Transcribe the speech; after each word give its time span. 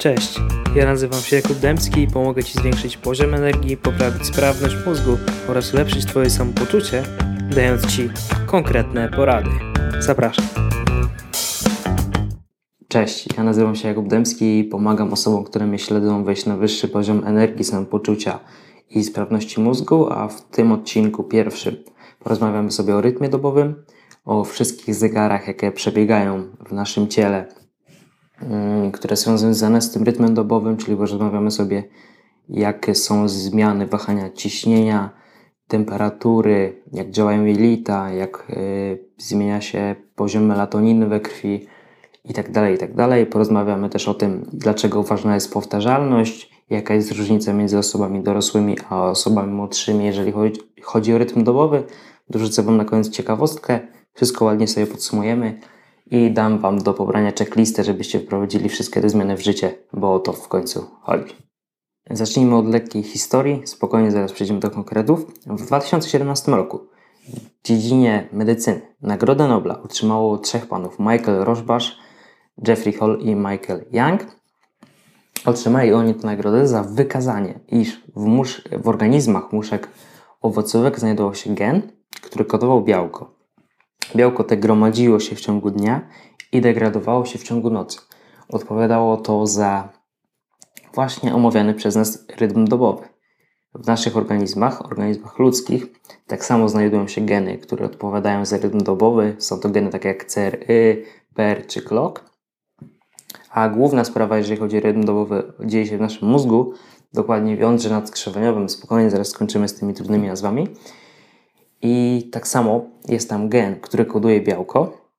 Cześć, 0.00 0.40
ja 0.74 0.84
nazywam 0.84 1.20
się 1.20 1.36
Jakub 1.36 1.58
Dębski 1.58 2.00
i 2.00 2.06
pomogę 2.06 2.44
Ci 2.44 2.58
zwiększyć 2.58 2.96
poziom 2.96 3.34
energii, 3.34 3.76
poprawić 3.76 4.26
sprawność 4.26 4.76
mózgu 4.86 5.18
oraz 5.48 5.74
ulepszyć 5.74 6.06
Twoje 6.06 6.30
samopoczucie, 6.30 7.02
dając 7.54 7.86
Ci 7.86 8.10
konkretne 8.46 9.08
porady. 9.08 9.50
Zapraszam. 9.98 10.44
Cześć, 12.88 13.36
ja 13.36 13.44
nazywam 13.44 13.76
się 13.76 13.88
Jakub 13.88 14.08
Dębski 14.08 14.58
i 14.58 14.64
pomagam 14.64 15.12
osobom, 15.12 15.44
które 15.44 15.66
mnie 15.66 15.78
śledzą 15.78 16.24
wejść 16.24 16.46
na 16.46 16.56
wyższy 16.56 16.88
poziom 16.88 17.22
energii, 17.26 17.64
samopoczucia 17.64 18.38
i 18.90 19.04
sprawności 19.04 19.60
mózgu, 19.60 20.12
a 20.12 20.28
w 20.28 20.42
tym 20.42 20.72
odcinku 20.72 21.24
pierwszym 21.24 21.76
porozmawiamy 22.18 22.70
sobie 22.70 22.96
o 22.96 23.00
rytmie 23.00 23.28
dobowym, 23.28 23.84
o 24.24 24.44
wszystkich 24.44 24.94
zegarach, 24.94 25.48
jakie 25.48 25.72
przebiegają 25.72 26.44
w 26.68 26.72
naszym 26.72 27.08
ciele, 27.08 27.59
które 28.92 29.16
są 29.16 29.38
związane 29.38 29.82
z 29.82 29.90
tym 29.90 30.02
rytmem 30.02 30.34
dobowym, 30.34 30.76
czyli 30.76 30.96
porozmawiamy 30.96 31.50
sobie, 31.50 31.84
jakie 32.48 32.94
są 32.94 33.28
zmiany 33.28 33.86
wahania 33.86 34.30
ciśnienia, 34.30 35.10
temperatury, 35.68 36.82
jak 36.92 37.10
działają 37.10 37.44
jelita, 37.44 38.10
jak 38.10 38.46
y, 38.50 39.04
zmienia 39.18 39.60
się 39.60 39.96
poziom 40.14 40.44
melatoniny 40.44 41.06
we 41.06 41.20
krwi 41.20 41.66
i 42.24 42.34
tak 42.34 42.50
dalej, 42.50 42.74
i 42.74 42.78
tak. 42.78 42.90
Porozmawiamy 43.30 43.88
też 43.88 44.08
o 44.08 44.14
tym, 44.14 44.46
dlaczego 44.52 45.02
ważna 45.02 45.34
jest 45.34 45.52
powtarzalność, 45.52 46.50
jaka 46.70 46.94
jest 46.94 47.12
różnica 47.12 47.52
między 47.52 47.78
osobami 47.78 48.22
dorosłymi 48.22 48.76
a 48.88 49.02
osobami 49.02 49.52
młodszymi, 49.52 50.04
jeżeli 50.04 50.32
chodzi, 50.32 50.60
chodzi 50.82 51.14
o 51.14 51.18
rytm 51.18 51.44
dobowy. 51.44 51.82
Dorzucę 52.30 52.62
Wam 52.62 52.76
na 52.76 52.84
koniec 52.84 53.10
ciekawostkę, 53.10 53.80
wszystko 54.14 54.44
ładnie 54.44 54.68
sobie 54.68 54.86
podsumujemy 54.86 55.60
i 56.10 56.30
dam 56.30 56.58
Wam 56.58 56.78
do 56.78 56.94
pobrania 56.94 57.32
checklistę, 57.38 57.84
żebyście 57.84 58.20
wprowadzili 58.20 58.68
wszystkie 58.68 59.00
te 59.00 59.08
zmiany 59.10 59.36
w 59.36 59.42
życie, 59.42 59.74
bo 59.92 60.14
o 60.14 60.18
to 60.18 60.32
w 60.32 60.48
końcu 60.48 60.86
chodzi. 61.00 61.34
Zacznijmy 62.10 62.56
od 62.56 62.66
lekkiej 62.66 63.02
historii, 63.02 63.62
spokojnie 63.64 64.10
zaraz 64.10 64.32
przejdziemy 64.32 64.60
do 64.60 64.70
konkretów. 64.70 65.26
W 65.46 65.66
2017 65.66 66.52
roku 66.52 66.80
w 67.62 67.66
dziedzinie 67.66 68.28
medycyny 68.32 68.80
Nagrodę 69.02 69.48
Nobla 69.48 69.82
otrzymało 69.82 70.38
trzech 70.38 70.66
panów: 70.66 70.98
Michael 70.98 71.44
Rosbach, 71.44 71.82
Jeffrey 72.68 72.92
Hall 72.92 73.18
i 73.20 73.34
Michael 73.34 73.84
Young. 73.92 74.26
Otrzymali 75.46 75.92
oni 75.92 76.14
tę 76.14 76.26
nagrodę 76.26 76.68
za 76.68 76.82
wykazanie, 76.82 77.60
iż 77.68 78.02
w, 78.16 78.24
musz, 78.24 78.62
w 78.78 78.88
organizmach 78.88 79.52
muszek 79.52 79.88
owocowych 80.40 80.98
znajdował 80.98 81.34
się 81.34 81.54
gen, 81.54 81.92
który 82.22 82.44
kodował 82.44 82.84
białko. 82.84 83.39
Białko 84.16 84.44
te 84.44 84.56
gromadziło 84.56 85.20
się 85.20 85.36
w 85.36 85.40
ciągu 85.40 85.70
dnia 85.70 86.08
i 86.52 86.60
degradowało 86.60 87.24
się 87.24 87.38
w 87.38 87.42
ciągu 87.42 87.70
nocy. 87.70 87.98
Odpowiadało 88.48 89.16
to 89.16 89.46
za 89.46 89.88
właśnie 90.94 91.34
omawiany 91.34 91.74
przez 91.74 91.96
nas 91.96 92.24
rytm 92.36 92.64
dobowy. 92.64 93.08
W 93.74 93.86
naszych 93.86 94.16
organizmach, 94.16 94.84
organizmach 94.84 95.38
ludzkich, 95.38 95.86
tak 96.26 96.44
samo 96.44 96.68
znajdują 96.68 97.08
się 97.08 97.20
geny, 97.20 97.58
które 97.58 97.84
odpowiadają 97.84 98.44
za 98.44 98.58
rytm 98.58 98.78
dobowy. 98.78 99.36
Są 99.38 99.60
to 99.60 99.68
geny 99.68 99.90
takie 99.90 100.08
jak 100.08 100.26
CRY, 100.26 101.04
PER 101.34 101.66
czy 101.66 101.82
CLOCK. 101.82 102.30
A 103.50 103.68
główna 103.68 104.04
sprawa, 104.04 104.38
jeżeli 104.38 104.60
chodzi 104.60 104.78
o 104.78 104.80
rytm 104.80 105.04
dobowy, 105.04 105.52
dzieje 105.64 105.86
się 105.86 105.98
w 105.98 106.00
naszym 106.00 106.28
mózgu, 106.28 106.72
dokładnie 107.12 107.56
w 107.56 107.60
jądrze 107.60 107.90
nadskrzywieniowym. 107.90 108.68
Spokojnie, 108.68 109.10
zaraz 109.10 109.28
skończymy 109.28 109.68
z 109.68 109.74
tymi 109.74 109.94
trudnymi 109.94 110.28
nazwami. 110.28 110.68
I 111.82 112.28
tak 112.32 112.48
samo 112.48 112.84
jest 113.08 113.28
tam 113.28 113.48
gen, 113.48 113.80
który 113.80 114.04
koduje 114.04 114.40
białko, 114.40 115.10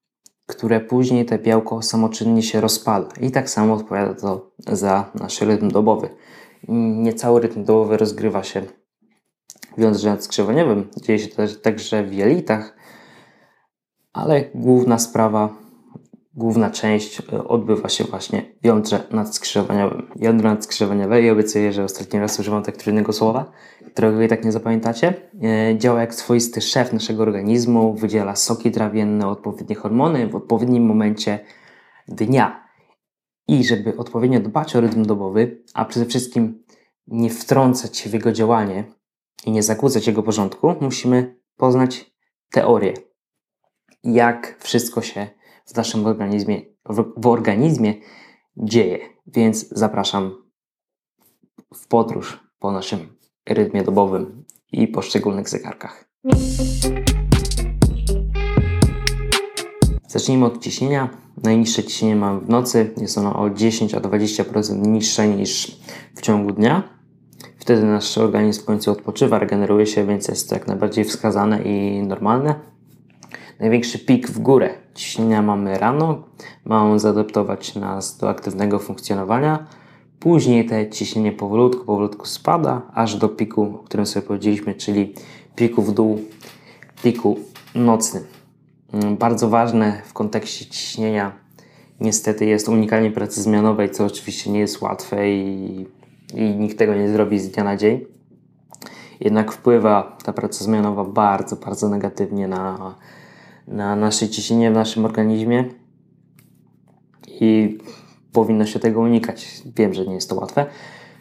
które 0.48 0.80
później 0.80 1.26
te 1.26 1.40
białko 1.40 1.82
samoczynnie 1.82 2.44
się 2.44 2.62
rozpada. 2.62 3.10
I 3.22 3.32
tak 3.32 3.50
samo 3.50 3.74
odpowiada 3.74 4.14
to 4.14 4.52
za 4.68 5.12
nasz 5.16 5.42
rytm 5.42 5.72
dobowy. 5.72 6.10
Nie 6.68 7.14
cały 7.14 7.42
rytm 7.42 7.64
dobowy 7.64 7.98
rozgrywa 7.98 8.44
się 8.44 8.62
w 9.78 9.82
jądrze 9.82 10.10
nadskrzywieniowym. 10.10 10.90
Dzieje 11.02 11.20
się 11.20 11.28
to 11.28 11.44
także 11.62 12.04
w 12.04 12.14
jelitach, 12.14 12.76
ale 14.14 14.44
główna 14.56 15.00
sprawa 15.00 15.61
główna 16.34 16.70
część 16.70 17.20
e, 17.20 17.44
odbywa 17.48 17.90
się 17.90 18.04
właśnie 18.04 18.56
w 18.64 18.66
jądrze 18.66 19.08
nadskrzyżowaniowym. 19.12 20.12
Jądro 20.16 20.50
nadskrzyżowaniowe 20.50 21.22
i 21.22 21.30
obiecuję, 21.30 21.74
że 21.74 21.84
ostatni 21.84 22.20
raz 22.20 22.40
używam 22.40 22.64
tak 22.64 22.78
trudnego 22.78 23.14
słowa, 23.14 23.52
którego 23.94 24.22
i 24.22 24.28
tak 24.28 24.46
nie 24.46 24.52
zapamiętacie. 24.52 25.14
E, 25.44 25.78
działa 25.78 26.02
jak 26.02 26.16
swoisty 26.16 26.62
szef 26.62 26.94
naszego 26.94 27.24
organizmu, 27.24 27.94
wydziela 27.94 28.36
soki 28.36 28.72
trawienne, 28.72 29.28
odpowiednie 29.28 29.76
hormony 29.76 30.28
w 30.28 30.36
odpowiednim 30.36 30.86
momencie 30.86 31.40
dnia. 32.08 32.68
I 33.48 33.64
żeby 33.64 33.98
odpowiednio 33.98 34.40
dbać 34.40 34.76
o 34.76 34.82
rytm 34.82 35.06
dobowy, 35.06 35.64
a 35.74 35.86
przede 35.86 36.06
wszystkim 36.06 36.64
nie 37.08 37.30
wtrącać 37.30 37.98
się 37.98 38.10
w 38.10 38.14
jego 38.14 38.32
działanie 38.32 38.84
i 39.46 39.52
nie 39.52 39.64
zakłócać 39.64 40.08
jego 40.08 40.24
porządku, 40.24 40.76
musimy 40.82 41.40
poznać 41.58 42.14
teorię, 42.52 42.94
jak 44.04 44.58
wszystko 44.60 45.02
się 45.02 45.41
w 45.72 45.76
naszym 45.76 46.06
organizmie, 46.06 46.62
w, 46.90 47.04
w 47.18 47.28
organizmie 47.28 47.94
dzieje. 48.58 49.00
Więc 49.28 49.70
zapraszam 49.70 50.44
w 51.74 51.88
podróż 51.88 52.40
po 52.60 52.72
naszym 52.72 53.18
rytmie 53.50 53.84
dobowym 53.84 54.46
i 54.72 54.88
poszczególnych 54.88 55.50
zegarkach. 55.50 56.10
Zacznijmy 60.08 60.46
od 60.46 60.64
ciśnienia. 60.64 61.10
Najniższe 61.44 61.84
ciśnienie 61.84 62.16
mam 62.16 62.40
w 62.40 62.50
nocy. 62.50 62.94
Jest 62.98 63.18
ono 63.18 63.40
o 63.40 63.50
10 63.50 63.94
a 63.94 64.00
20% 64.00 64.88
niższe 64.88 65.28
niż 65.28 65.78
w 66.16 66.22
ciągu 66.22 66.52
dnia. 66.52 67.02
Wtedy 67.58 67.84
nasz 67.84 68.18
organizm 68.18 68.62
w 68.62 68.66
końcu 68.66 68.92
odpoczywa, 68.92 69.40
regeneruje 69.40 69.86
się, 69.86 70.08
więc 70.08 70.28
jest 70.28 70.50
to 70.50 70.56
jak 70.56 70.68
najbardziej 70.68 71.06
wskazane 71.06 71.64
i 71.64 72.04
normalne. 72.04 72.71
Największy 73.62 74.00
pik 74.00 74.28
w 74.28 74.40
górę 74.40 74.70
ciśnienia 74.94 75.42
mamy 75.42 75.78
rano, 75.78 76.24
ma 76.66 76.84
on 76.84 77.00
zaadaptować 77.00 77.76
nas 77.76 78.18
do 78.18 78.30
aktywnego 78.30 78.80
funkcjonowania. 78.80 79.68
Później 80.20 80.66
te 80.66 80.90
ciśnienie 80.90 81.32
powolutku, 81.32 81.86
powolutku 81.86 82.26
spada, 82.26 82.82
aż 82.94 83.16
do 83.16 83.30
piku, 83.30 83.62
o 83.82 83.84
którym 83.84 84.06
sobie 84.06 84.28
powiedzieliśmy, 84.28 84.76
czyli 84.76 85.14
piku 85.56 85.82
w 85.82 85.94
dół, 85.94 86.22
piku 87.04 87.40
nocnym. 87.76 88.24
Mm, 88.94 89.18
bardzo 89.18 89.50
ważne 89.50 90.02
w 90.06 90.14
kontekście 90.14 90.66
ciśnienia 90.66 91.32
niestety 92.00 92.46
jest 92.46 92.70
unikanie 92.70 93.12
pracy 93.12 93.42
zmianowej, 93.42 93.92
co 93.92 94.06
oczywiście 94.06 94.52
nie 94.52 94.60
jest 94.60 94.82
łatwe 94.82 95.32
i, 95.32 95.88
i 96.34 96.42
nikt 96.42 96.78
tego 96.78 96.96
nie 96.96 97.10
zrobi 97.10 97.40
z 97.40 97.52
dnia 97.52 97.64
na 97.64 97.78
dzień. 97.78 98.06
Jednak 99.20 99.52
wpływa 99.52 100.18
ta 100.24 100.34
praca 100.34 100.64
zmianowa 100.64 101.04
bardzo, 101.04 101.56
bardzo 101.56 101.90
negatywnie 101.90 102.48
na 102.48 102.96
na 103.72 103.96
nasze 103.96 104.30
ciśnienie 104.30 104.72
w 104.72 104.74
naszym 104.74 105.06
organizmie 105.06 105.66
i 107.28 107.78
powinno 108.34 108.66
się 108.66 108.80
tego 108.80 109.00
unikać. 109.00 109.62
Wiem, 109.76 109.94
że 109.94 110.06
nie 110.06 110.14
jest 110.14 110.30
to 110.30 110.36
łatwe. 110.36 110.66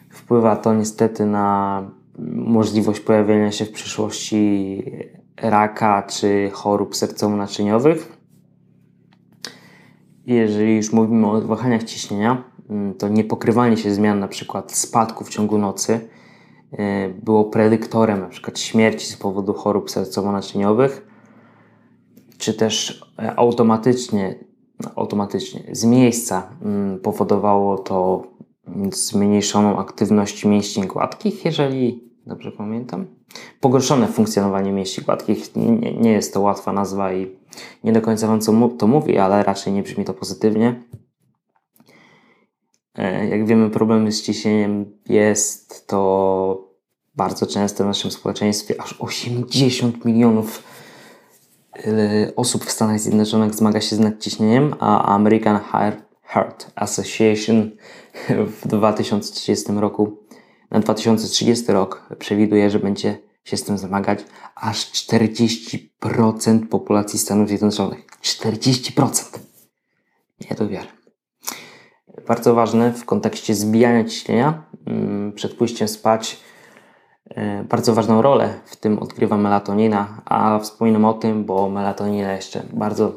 Wpływa 0.09 0.55
to 0.55 0.73
niestety 0.73 1.25
na 1.25 1.89
możliwość 2.35 2.99
pojawienia 2.99 3.51
się 3.51 3.65
w 3.65 3.71
przyszłości 3.71 4.83
raka 5.41 6.03
czy 6.03 6.49
chorób 6.53 6.95
sercowo-naczyniowych. 6.95 8.17
Jeżeli 10.25 10.75
już 10.75 10.93
mówimy 10.93 11.27
o 11.27 11.41
wahaniach 11.41 11.83
ciśnienia, 11.83 12.43
to 12.97 13.09
niepokrywanie 13.09 13.77
się 13.77 13.93
zmian, 13.93 14.19
na 14.19 14.27
przykład 14.27 14.71
spadku 14.71 15.23
w 15.23 15.29
ciągu 15.29 15.57
nocy, 15.57 15.99
y, 16.73 16.77
było 17.23 17.45
predyktorem 17.45 18.19
na 18.19 18.27
przykład 18.27 18.59
śmierci 18.59 19.07
z 19.07 19.17
powodu 19.17 19.53
chorób 19.53 19.89
sercowo-naczyniowych 19.89 21.10
czy 22.41 22.53
też 22.53 23.01
e, 23.19 23.35
automatycznie, 23.35 24.35
automatycznie 24.95 25.63
z 25.71 25.85
miejsca 25.85 26.49
mm, 26.61 26.99
powodowało 26.99 27.77
to 27.77 28.23
zmniejszoną 28.93 29.77
aktywność 29.77 30.45
mięśni 30.45 30.87
gładkich, 30.87 31.45
jeżeli 31.45 32.11
dobrze 32.25 32.51
pamiętam. 32.51 33.05
Pogorszone 33.59 34.07
funkcjonowanie 34.07 34.71
mięśni 34.71 35.03
gładkich. 35.03 35.55
Nie, 35.55 35.93
nie 35.93 36.11
jest 36.11 36.33
to 36.33 36.41
łatwa 36.41 36.73
nazwa 36.73 37.13
i 37.13 37.35
nie 37.83 37.91
do 37.91 38.01
końca 38.01 38.27
Wam 38.27 38.41
co 38.41 38.69
to 38.77 38.87
mówi, 38.87 39.17
ale 39.17 39.43
raczej 39.43 39.73
nie 39.73 39.83
brzmi 39.83 40.05
to 40.05 40.13
pozytywnie. 40.13 40.83
E, 42.95 43.27
jak 43.27 43.45
wiemy, 43.45 43.69
problemy 43.69 44.11
z 44.11 44.21
ciśnieniem 44.21 44.85
jest 45.09 45.87
to 45.87 46.71
bardzo 47.15 47.47
częste 47.47 47.83
w 47.83 47.87
naszym 47.87 48.11
społeczeństwie. 48.11 48.81
Aż 48.81 48.95
80 48.99 50.05
milionów 50.05 50.70
osób 52.35 52.65
w 52.65 52.71
Stanach 52.71 52.99
Zjednoczonych 52.99 53.53
zmaga 53.53 53.81
się 53.81 53.95
z 53.95 53.99
nadciśnieniem, 53.99 54.75
a 54.79 55.15
American 55.15 55.59
Heart 56.23 56.71
Association 56.75 57.71
w 58.29 58.67
2030 58.67 59.71
roku, 59.71 60.17
na 60.71 60.79
2030 60.79 61.71
rok 61.71 62.07
przewiduje, 62.19 62.69
że 62.69 62.79
będzie 62.79 63.17
się 63.43 63.57
z 63.57 63.63
tym 63.63 63.77
zmagać 63.77 64.25
aż 64.55 64.91
40% 64.91 66.67
populacji 66.69 67.19
Stanów 67.19 67.47
Zjednoczonych. 67.47 68.05
40%! 68.23 69.39
Nie 70.49 70.55
do 70.55 70.69
wiary. 70.69 70.87
bardzo 72.27 72.55
ważne 72.55 72.93
w 72.93 73.05
kontekście 73.05 73.55
zbijania 73.55 74.03
ciśnienia 74.03 74.63
mm, 74.85 75.33
przed 75.33 75.53
pójściem 75.53 75.87
spać. 75.87 76.39
E, 77.35 77.63
bardzo 77.63 77.93
ważną 77.93 78.21
rolę 78.21 78.53
w 78.65 78.75
tym 78.75 78.99
odgrywa 78.99 79.37
melatonina, 79.37 80.21
a 80.25 80.59
wspominam 80.59 81.05
o 81.05 81.13
tym, 81.13 81.45
bo 81.45 81.69
melatonina 81.69 82.33
jeszcze 82.33 82.63
bardzo 82.73 83.11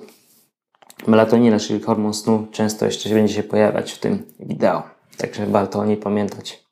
melatonina, 1.07 1.59
czyli 1.59 1.81
hormon 1.81 2.15
snu, 2.15 2.47
często 2.51 2.87
jeszcze 2.87 3.09
będzie 3.09 3.35
się 3.35 3.43
pojawiać 3.43 3.93
w 3.93 3.99
tym 3.99 4.23
wideo. 4.41 4.83
Także 5.19 5.47
warto 5.47 5.79
o 5.79 5.85
niej 5.85 5.97
pamiętać. 5.97 6.65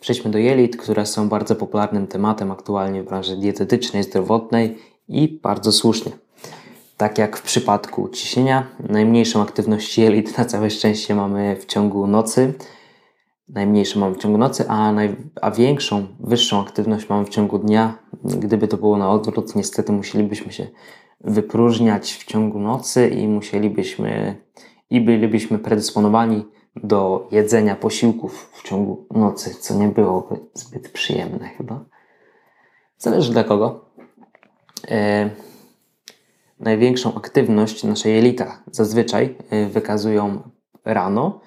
Przejdźmy 0.00 0.30
do 0.30 0.38
jelit, 0.38 0.76
które 0.76 1.06
są 1.06 1.28
bardzo 1.28 1.56
popularnym 1.56 2.06
tematem 2.06 2.50
aktualnie 2.50 3.02
w 3.02 3.06
branży 3.06 3.36
dietetycznej, 3.36 4.02
zdrowotnej 4.02 4.78
i 5.08 5.38
bardzo 5.42 5.72
słusznie. 5.72 6.12
Tak 6.96 7.18
jak 7.18 7.36
w 7.36 7.42
przypadku 7.42 8.08
ciśnienia, 8.08 8.66
najmniejszą 8.88 9.42
aktywność 9.42 9.98
jelit 9.98 10.38
na 10.38 10.44
całe 10.44 10.70
szczęście 10.70 11.14
mamy 11.14 11.56
w 11.56 11.66
ciągu 11.66 12.06
nocy. 12.06 12.54
Najmniejszą 13.48 14.00
mamy 14.00 14.14
w 14.14 14.18
ciągu 14.18 14.38
nocy, 14.38 14.68
a, 14.68 14.92
naj, 14.92 15.16
a 15.42 15.50
większą, 15.50 16.06
wyższą 16.20 16.60
aktywność 16.60 17.08
mamy 17.08 17.24
w 17.24 17.28
ciągu 17.28 17.58
dnia. 17.58 17.98
Gdyby 18.24 18.68
to 18.68 18.76
było 18.76 18.96
na 18.96 19.10
odwrót, 19.10 19.56
niestety 19.56 19.92
musielibyśmy 19.92 20.52
się 20.52 20.66
wypróżniać 21.20 22.12
w 22.12 22.24
ciągu 22.24 22.58
nocy 22.58 23.08
i 23.08 23.28
musielibyśmy 23.28 24.36
i 24.90 25.00
bylibyśmy 25.00 25.58
predysponowani 25.58 26.44
do 26.76 27.28
jedzenia 27.32 27.76
posiłków 27.76 28.50
w 28.52 28.62
ciągu 28.62 29.06
nocy, 29.10 29.54
co 29.54 29.74
nie 29.74 29.88
byłoby 29.88 30.36
zbyt 30.54 30.92
przyjemne 30.92 31.48
chyba. 31.48 31.84
Zależy 32.98 33.32
dla 33.32 33.44
kogo. 33.44 33.84
E, 34.88 35.30
największą 36.60 37.14
aktywność 37.14 37.84
nasze 37.84 38.08
jelita 38.10 38.62
zazwyczaj 38.70 39.36
e, 39.50 39.66
wykazują 39.66 40.42
rano 40.84 41.40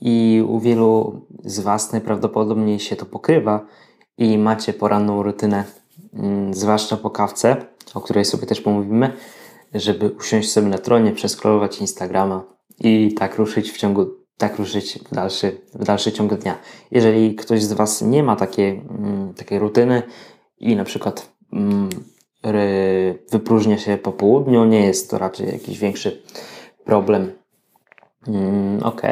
i 0.00 0.44
u 0.48 0.60
wielu 0.60 1.20
z 1.44 1.60
Was 1.60 1.92
najprawdopodobniej 1.92 2.80
się 2.80 2.96
to 2.96 3.06
pokrywa 3.06 3.66
i 4.18 4.38
macie 4.38 4.72
poranną 4.72 5.22
rutynę, 5.22 5.64
mm, 6.14 6.54
zwłaszcza 6.54 6.96
po 6.96 7.10
kawce, 7.10 7.56
o 7.94 8.00
której 8.00 8.24
sobie 8.24 8.46
też 8.46 8.60
pomówimy, 8.60 9.12
żeby 9.74 10.10
usiąść 10.10 10.52
sobie 10.52 10.68
na 10.68 10.78
tronie, 10.78 11.12
przeskrolować 11.12 11.80
Instagrama 11.80 12.44
i 12.80 13.14
tak 13.14 13.36
ruszyć 13.38 13.72
w 13.72 13.78
ciągu, 13.78 14.06
tak 14.38 14.58
ruszyć 14.58 14.98
w 14.98 15.14
dalszy, 15.14 15.60
w 15.74 15.84
dalszy 15.84 16.12
ciąg 16.12 16.34
dnia. 16.34 16.58
Jeżeli 16.90 17.34
ktoś 17.34 17.62
z 17.62 17.72
Was 17.72 18.02
nie 18.02 18.22
ma 18.22 18.36
takiej, 18.36 18.82
mm, 18.90 19.34
takiej 19.34 19.58
rutyny 19.58 20.02
i 20.58 20.76
na 20.76 20.84
przykład 20.84 21.32
mm, 21.52 21.88
wypróżnia 23.30 23.78
się 23.78 23.98
po 23.98 24.12
południu, 24.12 24.64
nie 24.64 24.80
jest 24.80 25.10
to 25.10 25.18
raczej 25.18 25.52
jakiś 25.52 25.78
większy 25.78 26.22
problem. 26.84 27.32
Mm, 28.26 28.82
ok. 28.82 29.02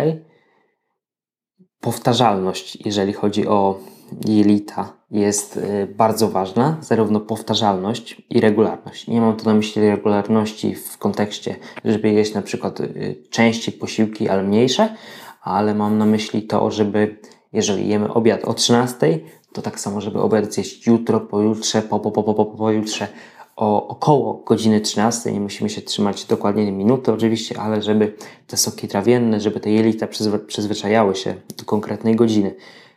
Powtarzalność, 1.83 2.79
jeżeli 2.85 3.13
chodzi 3.13 3.47
o 3.47 3.79
jelita, 4.27 4.93
jest 5.11 5.57
y, 5.57 5.95
bardzo 5.97 6.29
ważna, 6.29 6.77
zarówno 6.81 7.21
powtarzalność 7.21 8.23
i 8.31 8.41
regularność. 8.41 9.07
Nie 9.07 9.21
mam 9.21 9.37
tu 9.37 9.45
na 9.45 9.55
myśli 9.55 9.83
regularności 9.83 10.75
w 10.75 10.99
kontekście, 10.99 11.57
żeby 11.85 12.11
jeść 12.11 12.35
na 12.35 12.43
przykład 12.43 12.81
y, 12.81 13.17
częściej 13.31 13.75
posiłki, 13.75 14.29
ale 14.29 14.43
mniejsze, 14.43 14.97
ale 15.43 15.75
mam 15.75 15.99
na 15.99 16.07
myśli 16.07 16.43
to, 16.43 16.71
żeby 16.71 17.17
jeżeli 17.53 17.89
jemy 17.89 18.13
obiad 18.13 18.45
o 18.45 18.55
13, 18.55 19.19
to 19.53 19.63
tak 19.63 19.81
samo, 19.81 20.01
żeby 20.01 20.21
obiad 20.21 20.55
zjeść 20.55 20.87
jutro, 20.87 21.21
pojutrze, 21.21 21.83
po, 21.83 22.01
po, 22.01 22.11
po, 22.11 22.23
po, 22.23 22.35
po, 22.35 22.45
pojutrze 22.47 23.09
o 23.57 23.89
około 23.89 24.35
godziny 24.35 24.81
13. 24.81 25.33
Nie 25.33 25.41
musimy 25.41 25.71
się 25.71 25.83
trzymać 25.83 26.25
dokładnie 26.25 26.73
minuty 26.73 27.13
oczywiście, 27.13 27.61
ale 27.61 27.83
żeby 27.83 28.15
te 28.47 28.57
soki 28.57 28.89
trawienne, 28.89 29.41
żeby 29.41 29.61
te 29.61 29.71
jelita 29.71 30.07
przyzwyczajały 30.47 31.17
się 31.17 31.35
do 31.59 31.65
konkretnej 31.65 32.17
godziny. 32.17 32.55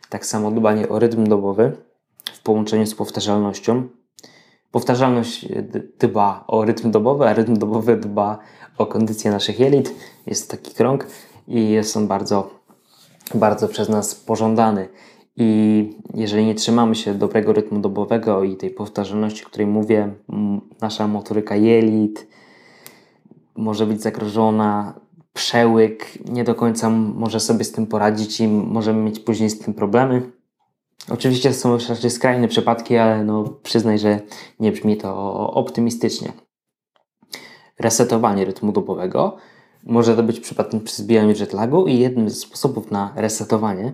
Tak 0.08 0.26
samo 0.26 0.50
dbanie 0.50 0.88
o 0.88 0.98
rytm 0.98 1.26
dobowy 1.26 1.76
w 2.32 2.42
połączeniu 2.42 2.86
z 2.86 2.94
powtarzalnością. 2.94 3.88
Powtarzalność 4.70 5.46
dba 5.98 6.44
o 6.46 6.64
rytm 6.64 6.90
dobowy, 6.90 7.28
a 7.28 7.34
rytm 7.34 7.56
dobowy 7.56 7.96
dba 7.96 8.38
o 8.78 8.86
kondycję 8.86 9.30
naszych 9.30 9.60
jelit. 9.60 9.94
Jest 10.26 10.50
taki 10.50 10.74
krąg 10.74 11.06
i 11.48 11.70
jest 11.70 11.96
on 11.96 12.06
bardzo, 12.06 12.50
bardzo 13.34 13.68
przez 13.68 13.88
nas 13.88 14.14
pożądany. 14.14 14.88
I 15.36 15.90
jeżeli 16.14 16.46
nie 16.46 16.54
trzymamy 16.54 16.94
się 16.94 17.14
dobrego 17.14 17.52
rytmu 17.52 17.80
dobowego 17.80 18.44
i 18.44 18.56
tej 18.56 18.70
powtarzalności, 18.70 19.44
o 19.44 19.46
której 19.46 19.66
mówię, 19.66 20.14
nasza 20.80 21.08
motoryka 21.08 21.56
jelit 21.56 22.26
może 23.56 23.86
być 23.86 24.02
zagrożona, 24.02 25.00
przełyk 25.32 26.28
nie 26.28 26.44
do 26.44 26.54
końca 26.54 26.90
może 26.90 27.40
sobie 27.40 27.64
z 27.64 27.72
tym 27.72 27.86
poradzić 27.86 28.40
i 28.40 28.48
możemy 28.48 29.02
mieć 29.02 29.20
później 29.20 29.50
z 29.50 29.58
tym 29.58 29.74
problemy. 29.74 30.32
Oczywiście 31.10 31.52
są 31.52 31.72
już 31.72 31.88
raczej 31.88 32.10
skrajne 32.10 32.48
przypadki, 32.48 32.96
ale 32.96 33.24
no 33.24 33.44
przyznaj, 33.62 33.98
że 33.98 34.20
nie 34.60 34.72
brzmi 34.72 34.96
to 34.96 35.34
optymistycznie. 35.50 36.32
Resetowanie 37.78 38.44
rytmu 38.44 38.72
dobowego 38.72 39.36
może 39.84 40.16
to 40.16 40.22
być 40.22 40.40
przypadkiem 40.40 40.80
przy 40.80 40.96
zbijaniu 40.96 41.34
jetlagu 41.40 41.86
i 41.86 41.98
jednym 41.98 42.30
z 42.30 42.38
sposobów 42.38 42.90
na 42.90 43.12
resetowanie 43.16 43.92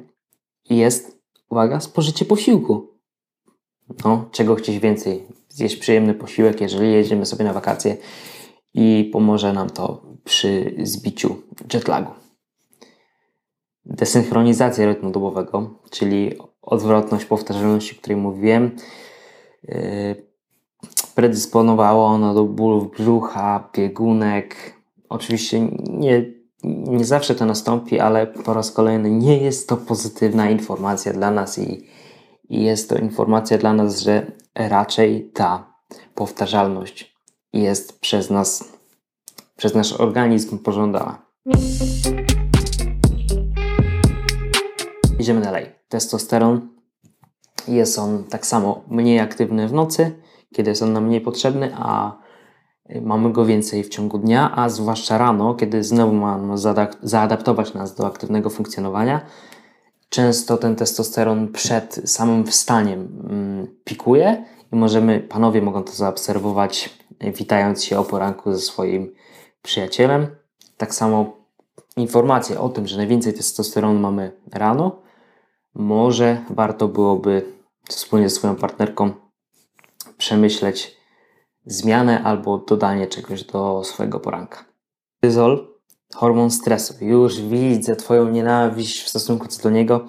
jest 0.71 1.21
uwaga, 1.52 1.81
spożycie 1.81 2.25
posiłku. 2.25 2.88
No, 4.04 4.28
czego 4.31 4.54
chcieć 4.54 4.78
więcej? 4.78 5.26
Zjeść 5.49 5.76
przyjemny 5.76 6.14
posiłek, 6.14 6.60
jeżeli 6.60 6.93
jedziemy 6.93 7.26
sobie 7.26 7.44
na 7.44 7.52
wakacje 7.52 7.96
i 8.75 9.10
pomoże 9.12 9.52
nam 9.52 9.70
to 9.70 10.02
przy 10.25 10.75
zbiciu 10.82 11.37
jetlagu. 11.75 12.12
Desynchronizacja 13.84 14.87
rytmu 14.87 15.10
dobowego, 15.10 15.70
czyli 15.90 16.34
odwrotność 16.62 17.25
powtarzalności, 17.25 17.96
o 17.96 17.98
której 17.98 18.16
mówiłem, 18.16 18.76
yy, 19.62 19.75
predysponowało 21.14 22.06
ono 22.06 22.34
do 22.34 22.44
bólów 22.44 22.90
brzucha, 22.90 23.70
biegunek. 23.75 24.56
Oczywiście 25.08 25.60
nie 25.90 26.42
nie 26.62 27.05
zawsze 27.05 27.35
to 27.35 27.47
nastąpi, 27.47 28.00
ale 28.00 28.26
po 28.26 28.55
raz 28.55 28.70
kolejny 28.70 29.11
nie 29.11 29.38
jest 29.38 29.69
to 29.69 29.76
pozytywna 29.76 30.50
informacja 30.50 31.12
dla 31.12 31.31
nas 31.31 31.59
i, 31.59 31.87
i 32.49 32.64
jest 32.64 32.88
to 32.88 32.99
informacja 32.99 33.59
dla 33.59 33.73
nas, 33.73 34.00
że 34.00 34.32
raczej 34.55 35.31
ta 35.35 35.75
powtarzalność 36.14 37.17
jest 37.53 38.00
przez 38.00 38.31
nas, 38.31 38.64
przez 39.56 39.75
nasz 39.75 39.93
organizm 39.93 40.58
pożądana. 40.58 41.22
Idziemy 45.19 45.41
dalej. 45.41 45.67
Testosteron 45.89 46.69
jest 47.69 47.98
on 47.98 48.25
tak 48.25 48.46
samo 48.46 48.82
mniej 48.89 49.20
aktywny 49.20 49.69
w 49.69 49.72
nocy, 49.72 50.22
kiedy 50.55 50.70
jest 50.70 50.82
on 50.82 50.93
nam 50.93 51.06
mniej 51.06 51.20
potrzebny, 51.20 51.72
a 51.77 52.21
mamy 53.03 53.32
go 53.32 53.44
więcej 53.44 53.84
w 53.84 53.89
ciągu 53.89 54.19
dnia, 54.19 54.53
a 54.56 54.69
zwłaszcza 54.69 55.19
rano, 55.19 55.55
kiedy 55.55 55.84
znowu 55.84 56.12
mamy 56.12 56.55
zaadaptować 57.03 57.74
nas 57.74 57.94
do 57.94 58.06
aktywnego 58.06 58.51
funkcjonowania. 58.51 59.27
Często 60.08 60.56
ten 60.56 60.77
testosteron 60.77 61.53
przed 61.53 62.01
samym 62.05 62.46
wstaniem 62.46 63.01
mm, 63.31 63.67
pikuje 63.84 64.44
i 64.72 64.77
możemy, 64.77 65.20
panowie 65.20 65.62
mogą 65.62 65.84
to 65.84 65.93
zaobserwować, 65.93 66.98
witając 67.20 67.84
się 67.84 67.98
o 67.98 68.05
poranku 68.05 68.53
ze 68.53 68.58
swoim 68.58 69.15
przyjacielem. 69.62 70.27
Tak 70.77 70.94
samo 70.94 71.36
informacja 71.96 72.60
o 72.60 72.69
tym, 72.69 72.86
że 72.86 72.96
najwięcej 72.96 73.34
testosteronu 73.34 74.01
mamy 74.01 74.32
rano, 74.53 75.03
może 75.74 76.44
warto 76.51 76.89
byłoby 76.89 77.53
wspólnie 77.89 78.29
ze 78.29 78.36
swoją 78.36 78.56
partnerką 78.56 79.12
przemyśleć, 80.19 81.02
zmianę 81.66 82.22
albo 82.22 82.58
dodanie 82.58 83.06
czegoś 83.06 83.44
do 83.44 83.84
swojego 83.84 84.20
poranka. 84.20 84.64
Kortyzol, 85.20 85.69
hormon 86.14 86.50
stresu. 86.50 87.04
Już 87.04 87.40
widzę 87.40 87.96
Twoją 87.96 88.28
nienawiść 88.28 89.02
w 89.02 89.08
stosunku 89.08 89.46
do 89.62 89.70
niego. 89.70 90.06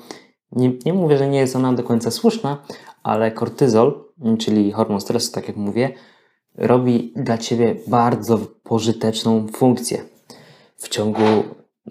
Nie, 0.52 0.72
nie 0.86 0.94
mówię, 0.94 1.18
że 1.18 1.30
nie 1.30 1.40
jest 1.40 1.56
ona 1.56 1.74
do 1.74 1.84
końca 1.84 2.12
słuszna, 2.12 2.58
ale 3.04 3.32
kortyzol, 3.32 4.04
czyli 4.40 4.72
hormon 4.72 5.02
stresu, 5.02 5.32
tak 5.32 5.48
jak 5.48 5.58
mówię, 5.58 5.94
robi 6.56 7.14
dla 7.16 7.38
Ciebie 7.38 7.76
bardzo 7.88 8.38
pożyteczną 8.64 9.48
funkcję 9.48 10.04
w 10.78 10.90
ciągu, 10.90 11.24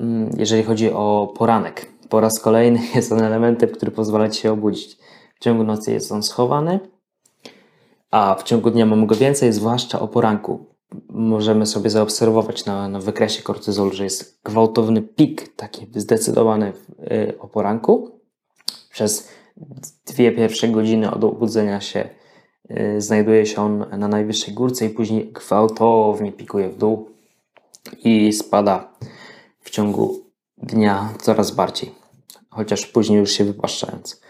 mm, 0.00 0.31
jeżeli 0.38 0.62
chodzi 0.62 0.92
o 0.92 1.35
poranek. 1.37 1.92
Po 2.09 2.21
raz 2.21 2.40
kolejny 2.40 2.81
jest 2.95 3.12
on 3.12 3.23
elementem, 3.23 3.71
który 3.71 3.92
pozwala 3.92 4.28
Ci 4.28 4.40
się 4.40 4.52
obudzić. 4.52 4.99
W 5.35 5.45
ciągu 5.45 5.64
nocy 5.64 5.92
jest 5.92 6.12
on 6.12 6.23
schowany, 6.23 6.81
a 8.12 8.35
w 8.35 8.42
ciągu 8.42 8.71
dnia 8.71 8.87
mamy 8.87 9.07
go 9.07 9.14
więcej, 9.14 9.52
zwłaszcza 9.52 10.00
o 10.00 10.09
poranku. 10.09 10.66
Możemy 11.09 11.66
sobie 11.66 11.90
zaobserwować 11.90 12.64
na, 12.64 12.88
na 12.88 13.00
wykresie 13.00 13.42
kortyzolu, 13.42 13.92
że 13.92 14.04
jest 14.04 14.40
gwałtowny 14.45 15.02
pik, 15.02 15.57
taki 15.57 15.87
zdecydowany 15.95 16.73
yy, 16.99 17.35
o 17.38 17.49
poranku. 17.49 18.21
Przez 18.90 19.28
dwie 20.07 20.33
pierwsze 20.33 20.69
godziny 20.69 21.11
od 21.11 21.25
obudzenia 21.25 21.81
się 21.81 22.09
yy, 22.69 23.00
znajduje 23.00 23.47
się 23.47 23.62
on 23.62 23.87
na 23.99 24.09
najwyższej 24.09 24.54
górce 24.54 24.87
i 24.87 24.90
później 24.90 25.33
gwałtownie 25.33 26.33
pikuje 26.33 26.69
w 26.69 26.78
dół. 26.78 27.11
i 28.04 28.33
spada 28.33 28.92
w 29.61 29.71
ciągu 29.71 30.21
dnia 30.59 31.09
coraz 31.21 31.50
bardziej, 31.50 31.95
chociaż 32.50 32.87
później 32.87 33.19
już 33.19 33.33
się 33.33 33.45
wypłaszczając. 33.45 34.23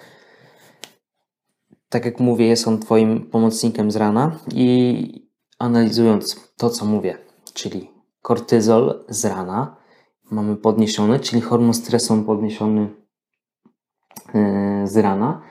Tak 1.93 2.05
jak 2.05 2.21
mówię, 2.21 2.47
jest 2.47 2.69
on 2.69 2.79
Twoim 2.79 3.21
pomocnikiem 3.31 3.91
z 3.91 3.97
rana 3.97 4.39
i 4.55 5.29
analizując 5.59 6.53
to, 6.57 6.71
co 6.71 6.85
mówię, 6.85 7.19
czyli 7.55 7.91
kortyzol 8.23 9.05
z 9.09 9.25
rana 9.25 9.77
mamy 10.31 10.57
podniesiony, 10.57 11.21
czyli 11.21 11.43
hormon 11.43 11.75
stresu 11.75 12.23
podniesiony 12.23 12.89
yy, 14.35 14.89
z 14.89 14.97
rana. 14.97 15.43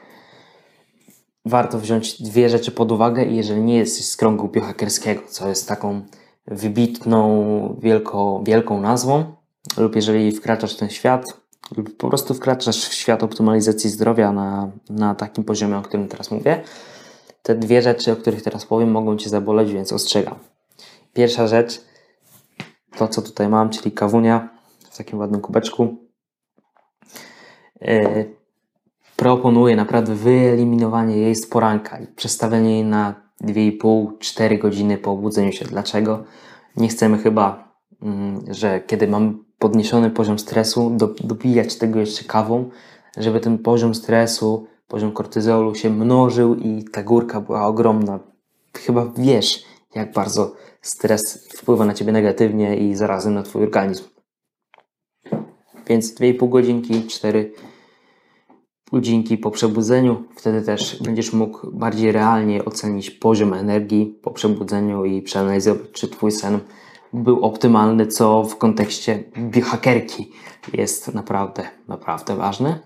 Warto 1.45 1.79
wziąć 1.79 2.21
dwie 2.21 2.49
rzeczy 2.49 2.71
pod 2.71 2.91
uwagę 2.91 3.25
i 3.25 3.35
jeżeli 3.35 3.61
nie 3.61 3.77
jesteś 3.77 4.05
z 4.05 4.17
kręgu 4.17 4.47
biohackerskiego, 4.47 5.21
co 5.27 5.49
jest 5.49 5.67
taką 5.67 6.01
wybitną, 6.47 7.79
wielko, 7.81 8.41
wielką 8.43 8.81
nazwą, 8.81 9.35
lub 9.77 9.95
jeżeli 9.95 10.31
wkraczasz 10.31 10.75
w 10.75 10.79
ten 10.79 10.89
świat, 10.89 11.40
po 11.97 12.07
prostu 12.07 12.33
wkraczasz 12.33 12.85
w 12.89 12.93
świat 12.93 13.23
optymalizacji 13.23 13.89
zdrowia 13.89 14.31
na, 14.31 14.71
na 14.89 15.15
takim 15.15 15.43
poziomie, 15.43 15.77
o 15.77 15.81
którym 15.81 16.07
teraz 16.07 16.31
mówię, 16.31 16.63
te 17.43 17.55
dwie 17.55 17.81
rzeczy, 17.81 18.11
o 18.11 18.15
których 18.15 18.41
teraz 18.41 18.65
powiem, 18.65 18.91
mogą 18.91 19.17
Cię 19.17 19.29
zaboleć, 19.29 19.73
więc 19.73 19.93
ostrzegam. 19.93 20.35
Pierwsza 21.13 21.47
rzecz, 21.47 21.81
to 22.97 23.07
co 23.07 23.21
tutaj 23.21 23.49
mam, 23.49 23.69
czyli 23.69 23.91
kawunia 23.91 24.49
w 24.91 24.97
takim 24.97 25.19
ładnym 25.19 25.41
kubeczku. 25.41 25.95
Yy, 27.81 28.35
proponuję 29.15 29.75
naprawdę 29.75 30.15
wyeliminowanie 30.15 31.17
jej 31.17 31.35
z 31.35 31.47
poranka 31.47 31.99
i 31.99 32.07
przestawienie 32.07 32.71
jej 32.71 32.85
na 32.85 33.31
2,5-4 33.43 34.57
godziny 34.57 34.97
po 34.97 35.11
obudzeniu 35.11 35.51
się. 35.51 35.65
Dlaczego? 35.65 36.23
Nie 36.77 36.87
chcemy 36.87 37.17
chyba, 37.17 37.73
mm, 38.01 38.53
że 38.53 38.81
kiedy 38.81 39.07
mamy 39.07 39.33
podniesiony 39.61 40.09
poziom 40.09 40.39
stresu, 40.39 40.89
do, 40.89 41.07
dobijać 41.07 41.75
tego 41.75 41.99
jeszcze 41.99 42.23
kawą, 42.23 42.69
żeby 43.17 43.39
ten 43.39 43.57
poziom 43.57 43.95
stresu, 43.95 44.67
poziom 44.87 45.11
kortyzolu 45.11 45.75
się 45.75 45.89
mnożył 45.89 46.55
i 46.55 46.83
ta 46.91 47.03
górka 47.03 47.41
była 47.41 47.67
ogromna. 47.67 48.19
Chyba 48.77 49.11
wiesz, 49.17 49.63
jak 49.95 50.13
bardzo 50.13 50.55
stres 50.81 51.47
wpływa 51.57 51.85
na 51.85 51.93
ciebie 51.93 52.11
negatywnie 52.11 52.77
i 52.77 52.95
zarazem 52.95 53.33
na 53.33 53.43
twój 53.43 53.63
organizm. 53.63 54.03
Więc 55.87 56.15
2,5 56.15 56.49
godzinki, 56.49 57.07
4 57.07 57.53
godzinki 58.91 59.37
po 59.37 59.51
przebudzeniu, 59.51 60.23
wtedy 60.37 60.61
też 60.61 61.03
będziesz 61.03 61.33
mógł 61.33 61.71
bardziej 61.71 62.11
realnie 62.11 62.65
ocenić 62.65 63.11
poziom 63.11 63.53
energii 63.53 64.19
po 64.23 64.31
przebudzeniu 64.31 65.05
i 65.05 65.21
przeanalizować, 65.21 65.91
czy 65.91 66.07
twój 66.07 66.31
sen 66.31 66.59
był 67.13 67.45
optymalny, 67.45 68.07
co 68.07 68.43
w 68.43 68.57
kontekście 68.57 69.23
biohackerki 69.37 70.31
jest 70.73 71.13
naprawdę, 71.13 71.69
naprawdę 71.87 72.35
ważne. 72.35 72.79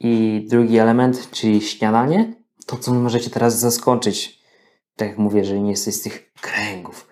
I 0.00 0.44
drugi 0.50 0.78
element, 0.78 1.30
czyli 1.30 1.60
śniadanie, 1.60 2.34
to 2.66 2.76
co 2.76 2.94
możecie 2.94 3.30
teraz 3.30 3.58
zaskoczyć, 3.58 4.42
tak 4.96 5.08
jak 5.08 5.18
mówię, 5.18 5.44
że 5.44 5.60
nie 5.60 5.70
jesteś 5.70 5.94
z 5.94 6.02
tych 6.02 6.32
kręgów. 6.32 7.08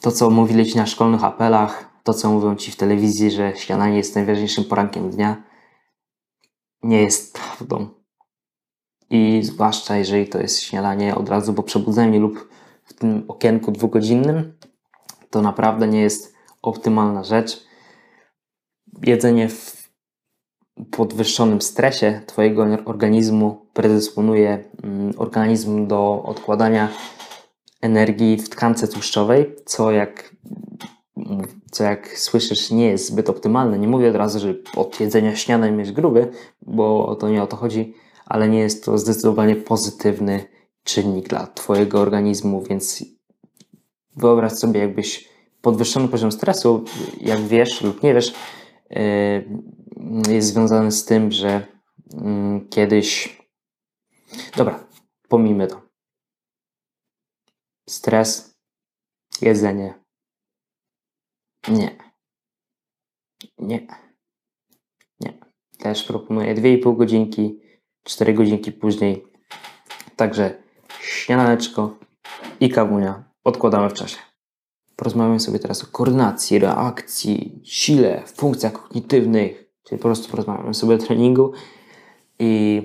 To, 0.00 0.12
co 0.12 0.30
mówili 0.30 0.66
ci 0.66 0.76
na 0.76 0.86
szkolnych 0.86 1.24
apelach, 1.24 1.90
to, 2.02 2.14
co 2.14 2.30
mówią 2.30 2.56
ci 2.56 2.72
w 2.72 2.76
telewizji, 2.76 3.30
że 3.30 3.52
śniadanie 3.56 3.96
jest 3.96 4.14
najważniejszym 4.14 4.64
porankiem 4.64 5.10
dnia, 5.10 5.42
nie 6.82 7.02
jest 7.02 7.38
prawdą. 7.38 7.88
I 9.10 9.40
zwłaszcza 9.42 9.96
jeżeli 9.96 10.28
to 10.28 10.38
jest 10.38 10.60
śniadanie 10.60 11.14
od 11.14 11.28
razu 11.28 11.54
po 11.54 11.62
przebudzeniu 11.62 12.20
lub 12.20 12.48
w 12.84 12.94
tym 12.94 13.24
okienku 13.28 13.72
dwugodzinnym, 13.72 14.58
to 15.36 15.42
naprawdę 15.42 15.88
nie 15.88 16.00
jest 16.00 16.34
optymalna 16.62 17.24
rzecz. 17.24 17.66
Jedzenie 19.02 19.48
w 19.48 19.90
podwyższonym 20.90 21.62
stresie 21.62 22.20
Twojego 22.26 22.66
organizmu 22.84 23.66
predysponuje 23.72 24.64
mm, 24.82 25.12
organizm 25.16 25.86
do 25.86 26.22
odkładania 26.22 26.88
energii 27.80 28.36
w 28.36 28.48
tkance 28.48 28.88
tłuszczowej, 28.88 29.56
co 29.66 29.90
jak, 29.90 30.36
co 31.70 31.84
jak 31.84 32.18
słyszysz 32.18 32.70
nie 32.70 32.86
jest 32.86 33.06
zbyt 33.06 33.30
optymalne. 33.30 33.78
Nie 33.78 33.88
mówię 33.88 34.10
od 34.10 34.16
razu, 34.16 34.38
że 34.38 34.54
od 34.76 35.00
jedzenia 35.00 35.36
śniadań 35.36 35.78
jest 35.78 35.92
gruby, 35.92 36.30
bo 36.62 37.16
to 37.20 37.28
nie 37.28 37.42
o 37.42 37.46
to 37.46 37.56
chodzi, 37.56 37.94
ale 38.26 38.48
nie 38.48 38.58
jest 38.58 38.84
to 38.84 38.98
zdecydowanie 38.98 39.56
pozytywny 39.56 40.44
czynnik 40.84 41.28
dla 41.28 41.46
Twojego 41.46 42.00
organizmu, 42.00 42.62
więc 42.62 43.15
wyobraź 44.16 44.52
sobie, 44.52 44.80
jakbyś 44.80 45.28
podwyższony 45.60 46.08
poziom 46.08 46.32
stresu, 46.32 46.84
jak 47.20 47.40
wiesz 47.40 47.82
lub 47.82 48.02
nie 48.02 48.14
wiesz, 48.14 48.34
yy, 48.90 49.48
jest 50.28 50.48
związany 50.48 50.92
z 50.92 51.04
tym, 51.04 51.32
że 51.32 51.66
mm, 52.14 52.68
kiedyś. 52.68 53.38
Dobra, 54.56 54.84
pomijmy 55.28 55.66
to. 55.66 55.82
Stres, 57.88 58.56
jedzenie. 59.42 59.94
Nie. 61.68 61.96
Nie. 63.58 63.86
Nie. 65.20 65.38
Też 65.78 66.04
proponuję 66.04 66.54
2,5 66.54 66.96
godzinki, 66.96 67.60
4 68.04 68.34
godzinki 68.34 68.72
później. 68.72 69.26
Także 70.16 70.62
śniadaneczko 71.00 71.98
i 72.60 72.68
kawunia 72.68 73.24
odkładamy 73.46 73.90
w 73.90 73.92
czasie. 73.92 74.16
Porozmawiamy 74.96 75.40
sobie 75.40 75.58
teraz 75.58 75.84
o 75.84 75.86
koordynacji, 75.86 76.58
reakcji, 76.58 77.60
sile, 77.64 78.22
funkcjach 78.26 78.72
kognitywnych, 78.72 79.70
czyli 79.84 79.98
po 79.98 80.02
prostu 80.02 80.30
porozmawiamy 80.30 80.74
sobie 80.74 80.94
o 80.94 80.98
treningu 80.98 81.52
i 82.38 82.82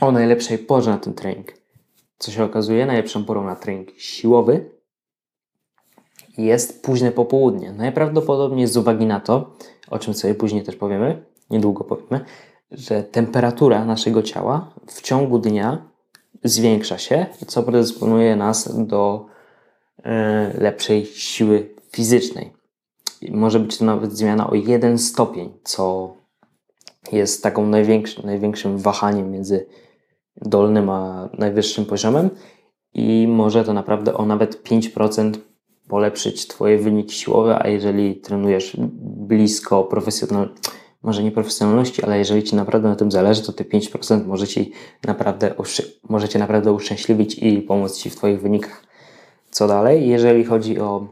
o 0.00 0.12
najlepszej 0.12 0.58
porze 0.58 0.90
na 0.90 0.98
ten 0.98 1.14
trening. 1.14 1.52
Co 2.18 2.30
się 2.30 2.44
okazuje, 2.44 2.86
najlepszą 2.86 3.24
porą 3.24 3.44
na 3.44 3.56
trening 3.56 3.88
siłowy 3.98 4.70
jest 6.38 6.82
późne 6.82 7.12
popołudnie. 7.12 7.72
Najprawdopodobniej 7.72 8.66
z 8.66 8.76
uwagi 8.76 9.06
na 9.06 9.20
to, 9.20 9.56
o 9.90 9.98
czym 9.98 10.14
sobie 10.14 10.34
później 10.34 10.62
też 10.62 10.76
powiemy, 10.76 11.24
niedługo 11.50 11.84
powiemy, 11.84 12.24
że 12.70 13.02
temperatura 13.02 13.84
naszego 13.84 14.22
ciała 14.22 14.74
w 14.86 15.02
ciągu 15.02 15.38
dnia 15.38 15.88
zwiększa 16.44 16.98
się, 16.98 17.26
co 17.46 17.62
predysponuje 17.62 18.36
nas 18.36 18.86
do 18.86 19.26
lepszej 20.58 21.06
siły 21.06 21.74
fizycznej. 21.92 22.52
Może 23.30 23.60
być 23.60 23.78
to 23.78 23.84
nawet 23.84 24.12
zmiana 24.12 24.50
o 24.50 24.54
jeden 24.54 24.98
stopień, 24.98 25.52
co 25.64 26.14
jest 27.12 27.42
taką 27.42 27.66
największym, 27.66 28.26
największym 28.26 28.78
wahaniem 28.78 29.30
między 29.30 29.66
dolnym 30.36 30.90
a 30.90 31.28
najwyższym 31.38 31.84
poziomem 31.86 32.30
i 32.94 33.26
może 33.28 33.64
to 33.64 33.72
naprawdę 33.72 34.14
o 34.14 34.26
nawet 34.26 34.62
5% 34.62 35.32
polepszyć 35.88 36.46
Twoje 36.46 36.78
wyniki 36.78 37.14
siłowe, 37.14 37.58
a 37.62 37.68
jeżeli 37.68 38.16
trenujesz 38.16 38.76
blisko 39.02 39.84
profesjonal, 39.84 40.48
może 41.02 41.22
nie 41.22 41.32
profesjonalności, 41.32 42.04
ale 42.04 42.18
jeżeli 42.18 42.42
Ci 42.42 42.56
naprawdę 42.56 42.88
na 42.88 42.96
tym 42.96 43.10
zależy, 43.10 43.42
to 43.42 43.52
te 43.52 43.64
5% 43.64 44.26
może 44.26 44.46
Ci 44.46 44.72
naprawdę, 45.06 45.54
może 46.08 46.28
Cię 46.28 46.38
naprawdę 46.38 46.72
uszczęśliwić 46.72 47.38
i 47.38 47.62
pomóc 47.62 47.96
Ci 47.96 48.10
w 48.10 48.16
Twoich 48.16 48.40
wynikach. 48.40 48.87
Co 49.50 49.68
dalej? 49.68 50.08
Jeżeli 50.08 50.44
chodzi 50.44 50.80
o 50.80 51.06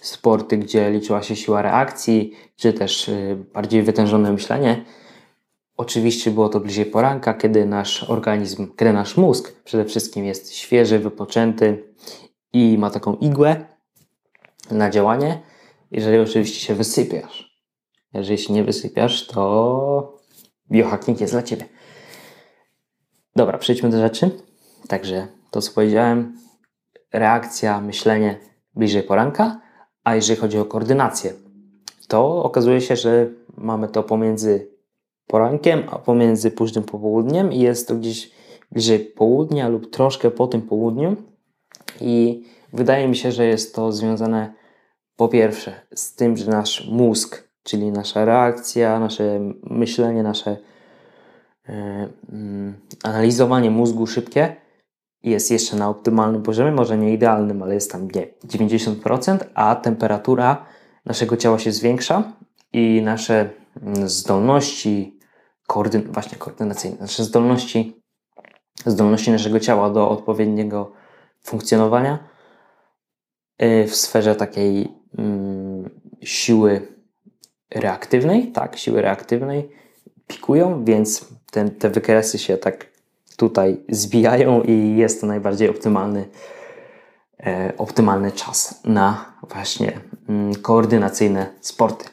sporty, 0.00 0.58
gdzie 0.58 0.90
liczyła 0.90 1.22
się 1.22 1.36
siła 1.36 1.62
reakcji, 1.62 2.36
czy 2.56 2.72
też 2.72 3.08
y, 3.08 3.44
bardziej 3.54 3.82
wytężone 3.82 4.32
myślenie, 4.32 4.84
oczywiście 5.76 6.30
było 6.30 6.48
to 6.48 6.60
bliżej 6.60 6.86
poranka, 6.86 7.34
kiedy 7.34 7.66
nasz 7.66 8.10
organizm, 8.10 8.68
kiedy 8.76 8.92
nasz 8.92 9.16
mózg 9.16 9.52
przede 9.64 9.84
wszystkim 9.84 10.24
jest 10.24 10.54
świeży, 10.54 10.98
wypoczęty 10.98 11.84
i 12.52 12.78
ma 12.78 12.90
taką 12.90 13.14
igłę 13.14 13.64
na 14.70 14.90
działanie, 14.90 15.42
jeżeli 15.90 16.18
oczywiście 16.18 16.60
się 16.60 16.74
wysypiasz. 16.74 17.52
Jeżeli 18.14 18.38
się 18.38 18.52
nie 18.52 18.64
wysypiasz, 18.64 19.26
to 19.26 20.18
biohacking 20.70 21.20
jest 21.20 21.32
dla 21.32 21.42
Ciebie. 21.42 21.68
Dobra, 23.36 23.58
przejdźmy 23.58 23.90
do 23.90 24.00
rzeczy. 24.00 24.30
Także 24.88 25.28
to, 25.50 25.62
co 25.62 25.72
powiedziałem, 25.72 26.38
reakcja, 27.12 27.80
myślenie 27.80 28.38
bliżej 28.74 29.02
poranka, 29.02 29.60
a 30.04 30.14
jeżeli 30.14 30.40
chodzi 30.40 30.58
o 30.58 30.64
koordynację, 30.64 31.32
to 32.08 32.44
okazuje 32.44 32.80
się, 32.80 32.96
że 32.96 33.28
mamy 33.56 33.88
to 33.88 34.02
pomiędzy 34.02 34.70
porankiem, 35.26 35.82
a 35.90 35.98
pomiędzy 35.98 36.50
późnym 36.50 36.84
popołudniem 36.84 37.52
i 37.52 37.58
jest 37.58 37.88
to 37.88 37.94
gdzieś 37.94 38.30
bliżej 38.72 38.98
południa 38.98 39.68
lub 39.68 39.90
troszkę 39.90 40.30
po 40.30 40.46
tym 40.46 40.62
południu. 40.62 41.16
I 42.00 42.44
wydaje 42.72 43.08
mi 43.08 43.16
się, 43.16 43.32
że 43.32 43.46
jest 43.46 43.74
to 43.74 43.92
związane 43.92 44.54
po 45.16 45.28
pierwsze 45.28 45.72
z 45.94 46.14
tym, 46.14 46.36
że 46.36 46.50
nasz 46.50 46.88
mózg, 46.90 47.48
czyli 47.62 47.92
nasza 47.92 48.24
reakcja, 48.24 49.00
nasze 49.00 49.40
myślenie, 49.62 50.22
nasze 50.22 50.56
yy, 51.68 51.74
analizowanie 53.02 53.70
mózgu 53.70 54.06
szybkie 54.06 54.56
jest 55.22 55.50
jeszcze 55.50 55.76
na 55.76 55.88
optymalnym 55.88 56.42
poziomie, 56.42 56.72
może 56.72 56.98
nie 56.98 57.12
idealnym, 57.12 57.62
ale 57.62 57.74
jest 57.74 57.92
tam 57.92 58.08
nie 58.10 58.26
90%, 58.46 59.38
a 59.54 59.76
temperatura 59.76 60.66
naszego 61.04 61.36
ciała 61.36 61.58
się 61.58 61.72
zwiększa 61.72 62.32
i 62.72 63.02
nasze 63.04 63.50
mm, 63.82 64.08
zdolności 64.08 65.18
koordyn 65.66 66.12
właśnie 66.12 66.38
koordynacyjne, 66.38 66.96
nasze 67.00 67.24
zdolności 67.24 68.02
zdolności 68.86 69.30
naszego 69.30 69.60
ciała 69.60 69.90
do 69.90 70.08
odpowiedniego 70.10 70.92
funkcjonowania 71.42 72.18
y, 73.62 73.86
w 73.88 73.96
sferze 73.96 74.36
takiej 74.36 74.88
mm, 75.18 75.90
siły 76.22 76.88
reaktywnej, 77.70 78.52
tak, 78.52 78.78
siły 78.78 79.02
reaktywnej 79.02 79.70
pikują, 80.26 80.84
więc 80.84 81.28
ten, 81.50 81.70
te 81.70 81.90
wykresy 81.90 82.38
się 82.38 82.58
tak 82.58 82.91
tutaj 83.36 83.84
zbijają 83.88 84.62
i 84.62 84.96
jest 84.96 85.20
to 85.20 85.26
najbardziej 85.26 85.68
optymalny, 85.68 86.28
e, 87.40 87.72
optymalny 87.78 88.32
czas 88.32 88.80
na 88.84 89.34
właśnie 89.50 90.00
mm, 90.28 90.54
koordynacyjne 90.54 91.46
sporty. 91.60 92.04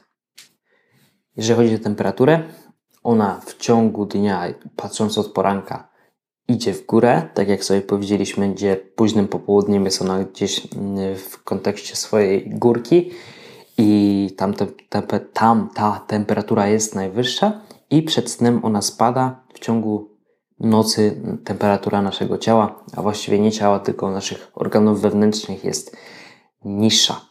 Jeżeli 1.38 1.60
chodzi 1.60 1.76
o 1.82 1.84
temperaturę, 1.84 2.44
ona 3.04 3.42
w 3.46 3.58
ciągu 3.58 4.06
dnia, 4.06 4.44
patrząc 4.76 5.18
od 5.18 5.28
poranka, 5.28 5.90
idzie 6.48 6.74
w 6.74 6.86
górę, 6.86 7.30
tak 7.34 7.50
jak 7.50 7.64
sobie 7.64 7.82
powiedzieliśmy, 7.82 8.50
gdzie 8.50 8.76
późnym 8.76 9.28
popołudniem 9.28 9.86
jest 9.86 10.02
ona 10.02 10.24
gdzieś 10.24 10.68
mm, 10.76 11.16
w 11.16 11.44
kontekście 11.44 11.96
swojej 11.96 12.50
górki 12.50 13.12
i 13.78 14.30
tam, 14.38 14.54
te, 14.54 14.66
te, 14.66 15.20
tam 15.20 15.70
ta 15.76 16.06
temperatura 16.08 16.68
jest 16.68 16.96
najwyższa 16.96 17.62
i 17.90 18.04
przed 18.04 18.32
snem 18.32 18.66
ona 18.66 18.82
spada 18.82 19.44
w 19.54 19.60
ciągu 19.60 20.10
nocy 20.60 21.22
temperatura 21.44 22.02
naszego 22.02 22.38
ciała, 22.38 22.84
a 22.96 23.02
właściwie 23.02 23.40
nie 23.40 23.52
ciała, 23.52 23.80
tylko 23.80 24.12
naszych 24.12 24.52
organów 24.56 25.02
wewnętrznych 25.02 25.64
jest 25.64 25.98
niższa. 26.66 27.22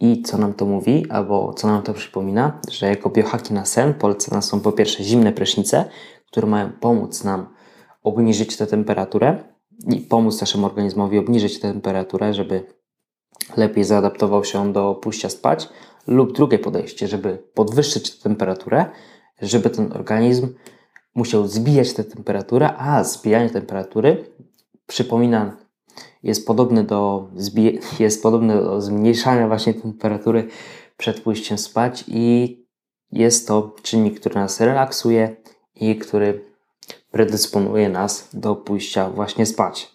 I 0.00 0.22
co 0.22 0.38
nam 0.38 0.54
to 0.54 0.66
mówi, 0.66 1.10
albo 1.10 1.54
co 1.54 1.68
nam 1.68 1.82
to 1.82 1.94
przypomina, 1.94 2.60
że 2.70 2.86
jako 2.86 3.10
biohaki 3.10 3.54
na 3.54 3.64
sen 3.64 3.94
polecane 3.94 4.42
są 4.42 4.60
po 4.60 4.72
pierwsze 4.72 5.04
zimne 5.04 5.32
prysznice, 5.32 5.84
które 6.26 6.46
mają 6.46 6.72
pomóc 6.80 7.24
nam 7.24 7.46
obniżyć 8.02 8.56
tę 8.56 8.66
temperaturę 8.66 9.44
i 9.86 9.96
pomóc 9.96 10.40
naszemu 10.40 10.66
organizmowi 10.66 11.18
obniżyć 11.18 11.60
tę 11.60 11.72
temperaturę, 11.72 12.34
żeby 12.34 12.66
lepiej 13.56 13.84
zaadaptował 13.84 14.44
się 14.44 14.72
do 14.72 14.94
pójścia 14.94 15.28
spać, 15.28 15.68
lub 16.06 16.32
drugie 16.32 16.58
podejście, 16.58 17.08
żeby 17.08 17.38
podwyższyć 17.54 18.10
tę 18.10 18.22
temperaturę, 18.22 18.86
żeby 19.42 19.70
ten 19.70 19.92
organizm 19.92 20.48
musiał 21.14 21.46
zbijać 21.46 21.92
tę 21.92 22.04
temperaturę, 22.04 22.76
a 22.76 23.04
zbijanie 23.04 23.50
temperatury 23.50 24.24
przypomina, 24.86 25.56
jest 26.22 26.46
podobne 26.46 26.84
do, 26.84 27.28
jest 27.98 28.22
podobne 28.22 28.62
do 28.62 28.80
zmniejszania 28.80 29.48
właśnie 29.48 29.74
temperatury 29.74 30.48
przed 30.96 31.20
pójściem 31.20 31.58
spać 31.58 32.04
i 32.08 32.56
jest 33.12 33.48
to 33.48 33.74
czynnik, 33.82 34.20
który 34.20 34.34
nas 34.34 34.60
relaksuje 34.60 35.36
i 35.74 35.96
który 35.96 36.44
predysponuje 37.10 37.88
nas 37.88 38.28
do 38.32 38.56
pójścia 38.56 39.10
właśnie 39.10 39.46
spać. 39.46 39.92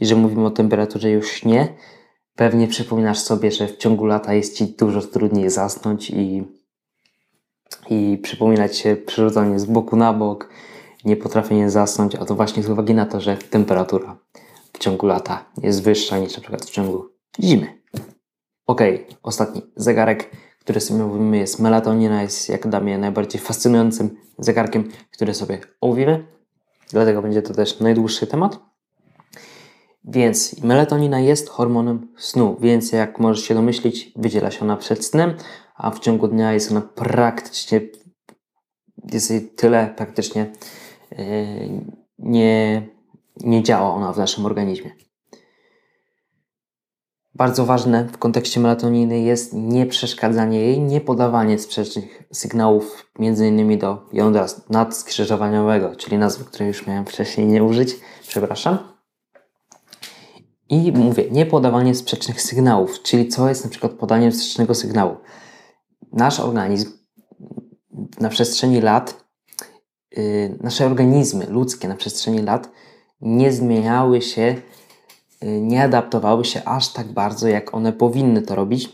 Jeżeli 0.00 0.20
mówimy 0.20 0.46
o 0.46 0.50
temperaturze 0.50 1.10
już 1.10 1.30
śnie, 1.30 1.76
pewnie 2.34 2.68
przypominasz 2.68 3.18
sobie, 3.18 3.50
że 3.52 3.68
w 3.68 3.76
ciągu 3.76 4.06
lata 4.06 4.34
jest 4.34 4.56
Ci 4.56 4.66
dużo 4.66 5.02
trudniej 5.02 5.50
zasnąć 5.50 6.10
i, 6.10 6.44
i 7.90 8.18
przypominać 8.22 8.76
się 8.76 8.96
przerzucanie 8.96 9.58
z 9.58 9.64
boku 9.64 9.96
na 9.96 10.12
bok, 10.12 10.48
nie 11.04 11.16
potrafienie 11.16 11.70
zasnąć, 11.70 12.14
a 12.14 12.24
to 12.24 12.34
właśnie 12.34 12.62
z 12.62 12.68
uwagi 12.68 12.94
na 12.94 13.06
to, 13.06 13.20
że 13.20 13.36
temperatura 13.36 14.18
w 14.72 14.78
ciągu 14.78 15.06
lata 15.06 15.44
jest 15.62 15.82
wyższa 15.82 16.18
niż 16.18 16.34
na 16.36 16.40
przykład 16.40 16.64
w 16.64 16.70
ciągu 16.70 17.04
zimy. 17.42 17.82
Ok, 18.66 18.80
ostatni 19.22 19.62
zegarek, 19.76 20.30
który 20.60 20.80
sobie 20.80 21.04
mówimy 21.04 21.38
jest 21.38 21.60
melatonina, 21.60 22.22
jest 22.22 22.48
jak 22.48 22.68
dla 22.68 22.80
mnie 22.80 22.98
najbardziej 22.98 23.40
fascynującym 23.40 24.16
zegarkiem, 24.38 24.90
który 25.12 25.34
sobie 25.34 25.60
omówimy. 25.80 26.26
Dlatego 26.90 27.22
będzie 27.22 27.42
to 27.42 27.54
też 27.54 27.80
najdłuższy 27.80 28.26
temat. 28.26 28.58
Więc 30.04 30.62
melatonina 30.62 31.20
jest 31.20 31.48
hormonem 31.48 32.08
snu, 32.16 32.56
więc 32.60 32.92
jak 32.92 33.18
możesz 33.18 33.44
się 33.44 33.54
domyślić, 33.54 34.12
wydziela 34.16 34.50
się 34.50 34.60
ona 34.60 34.76
przed 34.76 35.04
snem, 35.04 35.34
a 35.76 35.90
w 35.90 35.98
ciągu 35.98 36.28
dnia 36.28 36.52
jest 36.52 36.70
ona 36.70 36.80
praktycznie, 36.80 37.80
jest 39.12 39.30
jej 39.30 39.48
tyle 39.48 39.94
praktycznie 39.96 40.52
yy, 41.10 41.18
nie, 42.18 42.82
nie 43.40 43.62
działa 43.62 43.94
ona 43.94 44.12
w 44.12 44.18
naszym 44.18 44.46
organizmie. 44.46 44.90
Bardzo 47.34 47.66
ważne 47.66 48.04
w 48.04 48.18
kontekście 48.18 48.60
melatoniny 48.60 49.20
jest 49.20 49.52
nie 49.52 49.86
przeszkadzanie 49.86 50.60
jej, 50.60 50.80
nie 50.80 51.00
podawanie 51.00 51.58
sprzecznych 51.58 52.22
sygnałów, 52.32 53.12
innymi 53.18 53.78
do 53.78 54.08
jądra 54.12 54.46
nadskrzyżowaniowego, 54.70 55.96
czyli 55.96 56.18
nazwy, 56.18 56.44
której 56.44 56.68
już 56.68 56.86
miałem 56.86 57.06
wcześniej 57.06 57.46
nie 57.46 57.64
użyć, 57.64 57.94
przepraszam. 58.28 58.78
I 60.68 60.92
mówię, 60.92 61.24
nie 61.30 61.46
podawanie 61.46 61.94
sprzecznych 61.94 62.42
sygnałów, 62.42 63.02
czyli 63.02 63.28
co 63.28 63.48
jest 63.48 63.64
na 63.64 63.70
przykład 63.70 63.92
podaniem 63.92 64.32
sprzecznego 64.32 64.74
sygnału. 64.74 65.16
Nasz 66.16 66.40
organizm 66.40 66.92
na 68.20 68.28
przestrzeni 68.28 68.80
lat, 68.80 69.24
yy, 70.16 70.58
nasze 70.60 70.86
organizmy 70.86 71.46
ludzkie 71.46 71.88
na 71.88 71.96
przestrzeni 71.96 72.42
lat 72.42 72.70
nie 73.20 73.52
zmieniały 73.52 74.22
się 74.22 74.56
Y, 75.44 75.60
nie 75.60 75.82
adaptowały 75.82 76.44
się 76.44 76.64
aż 76.64 76.92
tak 76.92 77.06
bardzo, 77.06 77.48
jak 77.48 77.74
one 77.74 77.92
powinny 77.92 78.42
to 78.42 78.54
robić 78.54 78.88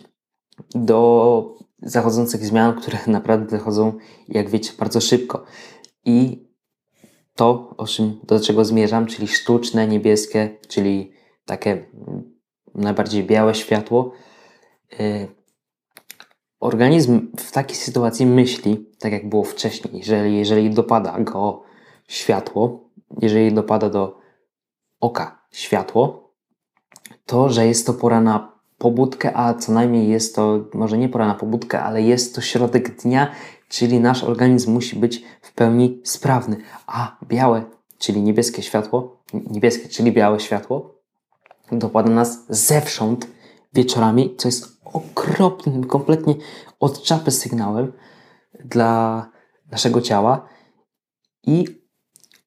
do 0.75 1.57
zachodzących 1.83 2.47
zmian, 2.47 2.81
które 2.81 2.99
naprawdę 3.19 3.59
zachodzą, 3.59 3.93
jak 4.29 4.51
wiecie, 4.51 4.73
bardzo 4.79 5.01
szybko. 5.01 5.45
I 6.05 6.47
to, 7.35 7.75
o 7.77 7.87
czym, 7.87 8.21
do 8.25 8.41
czego 8.41 8.65
zmierzam, 8.65 9.07
czyli 9.07 9.29
sztuczne, 9.29 9.89
niebieskie, 9.89 10.59
czyli 10.69 11.13
takie 11.45 11.87
najbardziej 12.75 13.25
białe 13.25 13.55
światło, 13.55 14.13
yy, 14.99 15.29
organizm 16.63 17.29
w 17.37 17.53
takiej 17.53 17.77
sytuacji 17.77 18.27
myśli, 18.27 18.87
tak 18.99 19.13
jak 19.13 19.29
było 19.29 19.45
wcześniej, 19.45 19.99
jeżeli, 19.99 20.39
jeżeli 20.39 20.71
dopada 20.71 21.21
go 21.21 21.63
światło, 22.09 22.89
jeżeli 23.21 23.53
dopada 23.53 23.91
do 23.91 24.19
oka 25.01 25.39
światło, 25.51 26.33
to, 27.27 27.49
że 27.49 27.67
jest 27.67 27.87
to 27.87 27.95
pora 27.95 28.21
na 28.21 28.53
pobudkę, 28.79 29.37
a 29.37 29.55
co 29.55 29.73
najmniej 29.73 30.09
jest 30.09 30.37
to, 30.37 30.65
może 30.75 30.99
nie 30.99 31.09
pora 31.09 31.27
na 31.27 31.35
pobudkę, 31.35 31.83
ale 31.83 32.03
jest 32.03 32.35
to 32.35 32.41
środek 32.41 33.03
dnia, 33.03 33.31
czyli 33.69 34.01
nasz 34.01 34.25
organizm 34.25 34.73
musi 34.73 34.97
być 34.97 35.25
w 35.41 35.53
pełni 35.53 36.01
sprawny. 36.05 36.57
A 36.87 37.17
białe, 37.25 37.65
czyli 37.99 38.23
niebieskie 38.23 38.63
światło, 38.63 39.17
niebieskie, 39.51 39.89
czyli 39.89 40.13
białe 40.13 40.41
światło, 40.41 40.95
dopada 41.73 42.11
nas 42.11 42.45
zewsząd 42.49 43.29
wieczorami, 43.75 44.35
co 44.37 44.49
jest 44.49 44.82
okropnym, 44.93 45.85
kompletnie 45.85 46.35
od 46.81 47.03
czapy 47.03 47.31
sygnałem 47.31 47.93
dla 48.65 49.27
naszego 49.71 50.01
ciała 50.01 50.49
i 51.47 51.65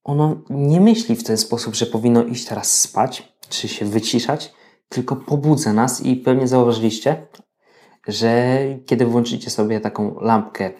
ono 0.03 0.35
nie 0.49 0.81
myśli 0.81 1.15
w 1.15 1.23
ten 1.23 1.37
sposób, 1.37 1.75
że 1.75 1.85
powinno 1.85 2.23
iść 2.23 2.45
teraz 2.45 2.81
spać, 2.81 3.33
czy 3.49 3.67
się 3.67 3.85
wyciszać, 3.85 4.53
tylko 4.89 5.15
pobudza 5.15 5.73
nas 5.73 6.01
i 6.01 6.15
pewnie 6.15 6.47
zauważyliście, 6.47 7.27
że 8.07 8.57
kiedy 8.85 9.05
włączycie 9.05 9.49
sobie 9.49 9.79
taką 9.79 10.19
lampkę 10.19 10.71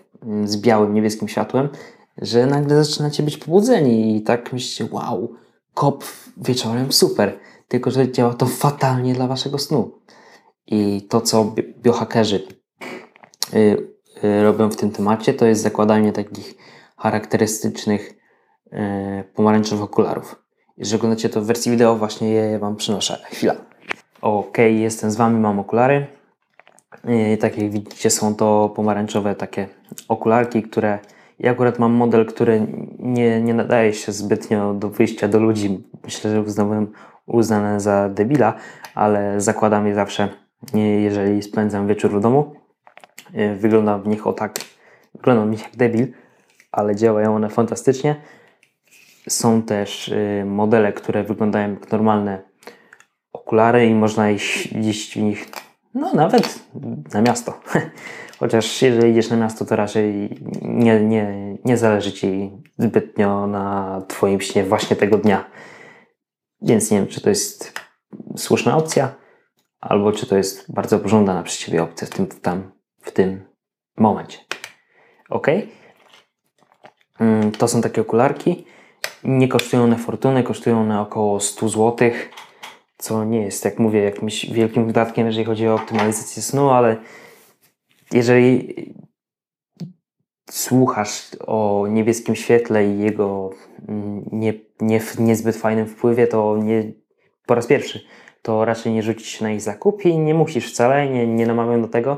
z 0.45 0.57
białym, 0.57 0.93
niebieskim 0.93 1.27
światłem, 1.27 1.69
że 2.17 2.45
nagle 2.45 2.83
zaczynacie 2.85 3.23
być 3.23 3.37
pobudzeni 3.37 4.17
i 4.17 4.21
tak 4.21 4.53
myślicie, 4.53 4.87
wow, 4.91 5.33
kop 5.73 6.03
wieczorem, 6.37 6.91
super. 6.91 7.39
Tylko, 7.67 7.91
że 7.91 8.11
działa 8.11 8.33
to 8.33 8.45
fatalnie 8.45 9.13
dla 9.13 9.27
waszego 9.27 9.57
snu. 9.57 9.91
I 10.67 11.07
to, 11.09 11.21
co 11.21 11.55
biohackerzy 11.81 12.47
yy, 13.53 13.87
yy, 14.23 14.43
robią 14.43 14.69
w 14.69 14.75
tym 14.75 14.91
temacie, 14.91 15.33
to 15.33 15.45
jest 15.45 15.61
zakładanie 15.61 16.11
takich 16.11 16.55
charakterystycznych 16.97 18.13
yy, 18.71 18.79
pomarańczowych 19.35 19.83
okularów. 19.83 20.45
Jeżeli 20.77 20.95
oglądacie 20.95 21.29
to 21.29 21.41
w 21.41 21.45
wersji 21.45 21.71
wideo, 21.71 21.95
właśnie 21.95 22.29
je 22.29 22.59
Wam 22.59 22.75
przynoszę. 22.75 23.21
Chwila. 23.31 23.55
Ok, 24.21 24.57
jestem 24.57 25.11
z 25.11 25.15
Wami, 25.15 25.39
mam 25.39 25.59
okulary. 25.59 26.07
Tak 27.39 27.57
jak 27.57 27.71
widzicie, 27.71 28.09
są 28.09 28.35
to 28.35 28.73
pomarańczowe 28.75 29.35
takie 29.35 29.67
okularki, 30.07 30.63
które 30.63 30.99
ja 31.39 31.51
akurat 31.51 31.79
mam 31.79 31.91
model, 31.91 32.25
który 32.25 32.67
nie, 32.99 33.41
nie 33.41 33.53
nadaje 33.53 33.93
się 33.93 34.11
zbytnio 34.11 34.73
do 34.73 34.89
wyjścia 34.89 35.27
do 35.27 35.39
ludzi. 35.39 35.83
Myślę, 36.03 36.31
że 36.31 36.41
uznałem 36.41 36.91
uznane 37.25 37.79
za 37.79 38.09
debila, 38.09 38.53
ale 38.95 39.41
zakładam 39.41 39.87
je 39.87 39.95
zawsze, 39.95 40.29
jeżeli 40.73 41.43
spędzam 41.43 41.87
wieczór 41.87 42.11
w 42.11 42.21
domu. 42.21 42.55
Wyglądam 43.55 44.03
w 44.03 44.07
nich 44.07 44.27
o 44.27 44.33
tak, 44.33 44.59
wyglądam 45.13 45.47
w 45.47 45.51
nich 45.51 45.63
jak 45.63 45.75
debil, 45.75 46.07
ale 46.71 46.95
działają 46.95 47.35
one 47.35 47.49
fantastycznie. 47.49 48.15
Są 49.29 49.61
też 49.61 50.07
y, 50.07 50.43
modele, 50.45 50.93
które 50.93 51.23
wyglądają 51.23 51.69
jak 51.69 51.91
normalne 51.91 52.41
okulary 53.33 53.87
i 53.87 53.95
można 53.95 54.31
iść 54.31 55.13
w 55.13 55.21
nich, 55.21 55.49
no 55.93 56.13
nawet 56.13 56.59
na 57.13 57.21
miasto. 57.21 57.59
Chociaż 58.39 58.81
jeżeli 58.81 59.11
idziesz 59.11 59.29
na 59.29 59.37
miasto, 59.37 59.65
to 59.65 59.75
raczej 59.75 60.39
nie, 60.61 60.99
nie, 60.99 61.57
nie 61.65 61.77
zależy 61.77 62.11
Ci 62.11 62.51
zbytnio 62.77 63.47
na 63.47 64.01
Twoim 64.07 64.41
śnie 64.41 64.63
właśnie 64.63 64.95
tego 64.95 65.17
dnia. 65.17 65.45
Więc 66.61 66.91
nie 66.91 66.97
wiem, 66.97 67.07
czy 67.07 67.21
to 67.21 67.29
jest 67.29 67.73
słuszna 68.37 68.77
opcja, 68.77 69.15
albo 69.81 70.11
czy 70.11 70.27
to 70.27 70.37
jest 70.37 70.73
bardzo 70.73 70.99
pożądana 70.99 71.43
przez 71.43 71.57
Ciebie 71.57 71.83
opcja 71.83 72.07
w 72.07 72.09
tym, 72.09 72.27
tam, 72.27 72.71
w 73.01 73.11
tym 73.11 73.45
momencie. 73.97 74.37
Ok? 75.29 75.47
Mm, 77.19 77.51
to 77.51 77.67
są 77.67 77.81
takie 77.81 78.01
okularki. 78.01 78.65
Nie 79.23 79.47
kosztują 79.47 79.83
one 79.83 79.97
fortuny, 79.97 80.43
kosztują 80.43 80.81
one 80.81 81.01
około 81.01 81.39
100 81.39 81.69
zł, 81.69 82.11
co 82.97 83.23
nie 83.23 83.41
jest, 83.41 83.65
jak 83.65 83.79
mówię, 83.79 84.03
jakimś 84.03 84.45
wielkim 84.45 84.87
wydatkiem, 84.87 85.25
jeżeli 85.25 85.45
chodzi 85.45 85.67
o 85.67 85.75
optymalizację 85.75 86.43
snu, 86.43 86.69
ale 86.69 86.97
jeżeli 88.11 88.75
słuchasz 90.49 91.29
o 91.39 91.87
niebieskim 91.89 92.35
świetle 92.35 92.87
i 92.87 92.99
jego 92.99 93.49
mm, 93.87 94.29
nie, 94.31 94.53
nie, 94.81 95.01
niezbyt 95.19 95.55
fajnym 95.55 95.87
wpływie, 95.87 96.27
to 96.27 96.57
nie, 96.57 96.93
po 97.45 97.55
raz 97.55 97.67
pierwszy, 97.67 98.05
to 98.45 98.65
raczej 98.65 98.93
nie 98.93 99.03
rzucić 99.03 99.27
się 99.27 99.43
na 99.43 99.51
ich 99.51 99.61
zakup 99.61 100.05
i 100.05 100.17
nie 100.17 100.33
musisz 100.33 100.73
wcale, 100.73 101.09
nie, 101.09 101.27
nie 101.27 101.47
namawiam 101.47 101.81
do 101.81 101.87
tego. 101.87 102.17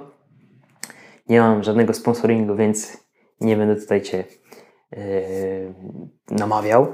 Nie 1.30 1.40
mam 1.40 1.64
żadnego 1.64 1.94
sponsoringu, 1.94 2.56
więc 2.56 2.98
nie 3.42 3.58
będę 3.58 3.76
tutaj 3.76 4.02
Cię 4.02 4.24
yy, 4.92 5.00
namawiał. 6.30 6.88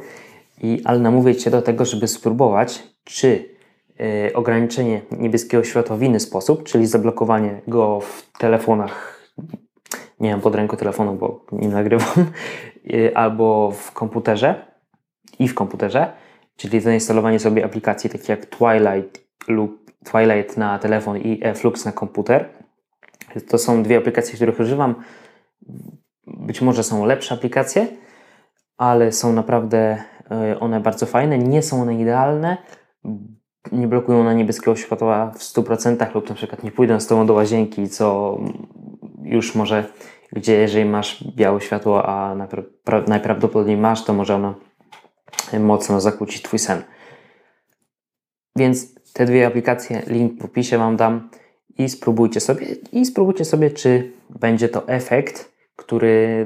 I, 0.61 0.81
ale 0.85 0.99
namówię 0.99 1.35
Cię 1.35 1.51
do 1.51 1.61
tego, 1.61 1.85
żeby 1.85 2.07
spróbować, 2.07 2.83
czy 3.03 3.55
yy, 3.99 4.33
ograniczenie 4.33 5.01
niebieskiego 5.11 5.63
światła 5.63 5.97
w 5.97 6.03
inny 6.03 6.19
sposób, 6.19 6.63
czyli 6.63 6.87
zablokowanie 6.87 7.61
go 7.67 7.99
w 7.99 8.37
telefonach, 8.39 9.23
nie 10.19 10.31
mam 10.31 10.41
pod 10.41 10.55
ręką 10.55 10.77
telefonu, 10.77 11.13
bo 11.13 11.45
nie 11.51 11.67
nagrywam, 11.67 12.31
yy, 12.83 13.15
albo 13.15 13.71
w 13.71 13.91
komputerze 13.91 14.65
i 15.39 15.47
w 15.47 15.55
komputerze, 15.55 16.13
czyli 16.57 16.81
zainstalowanie 16.81 17.39
sobie 17.39 17.65
aplikacji 17.65 18.09
takich 18.09 18.29
jak 18.29 18.45
Twilight 18.45 19.22
lub 19.47 19.91
Twilight 20.03 20.57
na 20.57 20.79
telefon 20.79 21.17
i 21.17 21.41
Flux 21.55 21.85
na 21.85 21.91
komputer. 21.91 22.49
To 23.49 23.57
są 23.57 23.83
dwie 23.83 23.97
aplikacje, 23.97 24.35
których 24.35 24.59
używam. 24.59 24.95
Być 26.27 26.61
może 26.61 26.83
są 26.83 27.05
lepsze 27.05 27.35
aplikacje, 27.35 27.87
ale 28.77 29.11
są 29.11 29.33
naprawdę 29.33 30.03
e, 30.31 30.59
one 30.59 30.79
bardzo 30.79 31.05
fajne. 31.05 31.37
Nie 31.37 31.61
są 31.61 31.81
one 31.81 32.01
idealne, 32.01 32.57
nie 33.71 33.87
blokują 33.87 34.23
na 34.23 34.33
niebieskiego 34.33 34.75
światła 34.75 35.31
w 35.31 35.39
100% 35.39 36.15
lub 36.15 36.29
na 36.29 36.35
przykład 36.35 36.63
nie 36.63 36.71
pójdą 36.71 36.99
z 36.99 37.07
tobą 37.07 37.25
do 37.25 37.33
łazienki, 37.33 37.89
co 37.89 38.37
już 39.23 39.55
może, 39.55 39.85
gdzie 40.31 40.53
jeżeli 40.53 40.85
masz 40.85 41.23
białe 41.35 41.61
światło, 41.61 42.05
a 42.05 42.35
najprawdopodobniej 43.07 43.77
masz, 43.77 44.03
to 44.03 44.13
może 44.13 44.35
ono 44.35 44.55
mocno 45.59 46.01
zakłócić 46.01 46.41
Twój 46.41 46.59
sen. 46.59 46.83
Więc 48.55 49.02
te 49.13 49.25
dwie 49.25 49.47
aplikacje, 49.47 50.01
link 50.07 50.41
w 50.41 50.45
opisie 50.45 50.77
Wam 50.77 50.97
dam 50.97 51.29
i 51.77 51.89
spróbujcie 51.89 52.39
sobie, 52.39 52.65
i 52.91 53.05
spróbujcie 53.05 53.45
sobie, 53.45 53.71
czy 53.71 54.11
będzie 54.29 54.69
to 54.69 54.87
efekt, 54.87 55.51
który 55.75 56.45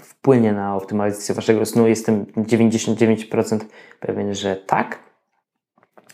wpłynie 0.00 0.52
na 0.52 0.76
optymalizację 0.76 1.34
Waszego 1.34 1.66
snu. 1.66 1.88
Jestem 1.88 2.24
99% 2.24 3.60
pewien, 4.00 4.34
że 4.34 4.56
tak. 4.56 4.98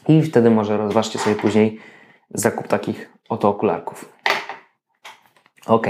I 0.08 0.22
wtedy 0.22 0.50
może 0.50 0.76
rozważcie 0.76 1.18
sobie 1.18 1.36
później 1.36 1.78
zakup 2.34 2.68
takich 2.68 3.10
oto 3.28 3.48
okularków. 3.48 4.12
Ok, 5.66 5.86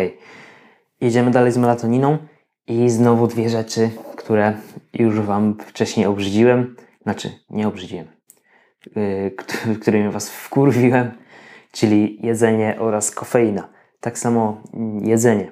jedziemy 1.00 1.30
dalej 1.30 1.52
z 1.52 1.56
melatoniną 1.56 2.18
i 2.66 2.90
znowu 2.90 3.26
dwie 3.26 3.48
rzeczy, 3.48 3.90
które 4.16 4.56
już 4.94 5.20
Wam 5.20 5.56
wcześniej 5.58 6.06
obrzydziłem. 6.06 6.76
Znaczy, 7.02 7.30
nie 7.50 7.68
obrzydziłem, 7.68 8.06
którymi 9.80 10.10
Was 10.10 10.30
wkurwiłem, 10.30 11.10
czyli 11.72 12.26
jedzenie 12.26 12.76
oraz 12.78 13.10
kofeina. 13.10 13.68
Tak 14.00 14.18
samo 14.18 14.62
jedzenie, 15.00 15.50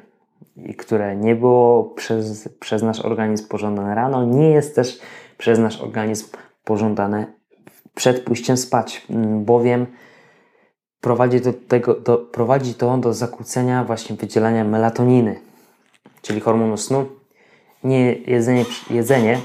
które 0.78 1.16
nie 1.16 1.34
było 1.34 1.84
przez, 1.84 2.48
przez 2.60 2.82
nasz 2.82 3.00
organizm 3.00 3.48
pożądane 3.48 3.94
rano, 3.94 4.24
nie 4.24 4.50
jest 4.50 4.74
też 4.74 5.00
przez 5.38 5.58
nasz 5.58 5.80
organizm 5.80 6.26
pożądane 6.64 7.38
przed 7.94 8.20
pójściem 8.20 8.56
spać, 8.56 9.06
bowiem 9.40 9.86
prowadzi, 11.00 11.40
do 11.40 11.52
tego, 11.52 11.94
do, 11.94 12.18
prowadzi 12.18 12.74
to 12.74 12.98
do 12.98 13.14
zakłócenia 13.14 13.84
właśnie 13.84 14.16
wydzielania 14.16 14.64
melatoniny, 14.64 15.40
czyli 16.22 16.40
hormonu 16.40 16.76
snu. 16.76 17.06
Nie, 17.84 18.12
jedzenie, 18.12 18.64
jedzenie, 18.90 19.38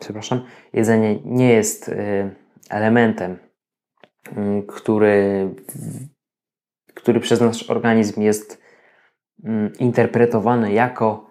przepraszam, 0.00 0.40
jedzenie 0.72 1.18
nie 1.24 1.52
jest 1.52 1.88
y, 1.88 2.30
elementem, 2.68 3.38
y, 4.26 4.62
który, 4.68 5.48
który 6.94 7.20
przez 7.20 7.40
nasz 7.40 7.70
organizm 7.70 8.20
jest 8.20 8.62
y, 9.38 9.48
interpretowany 9.78 10.72
jako, 10.72 11.30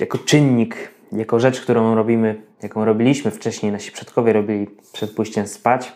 jako 0.00 0.18
czynnik, 0.18 0.90
jako 1.12 1.40
rzecz, 1.40 1.60
którą 1.60 1.94
robimy, 1.94 2.42
jaką 2.62 2.84
robiliśmy 2.84 3.30
wcześniej, 3.30 3.72
nasi 3.72 3.92
przodkowie 3.92 4.32
robili 4.32 4.66
przed 4.92 5.10
pójściem 5.14 5.46
spać 5.46 5.92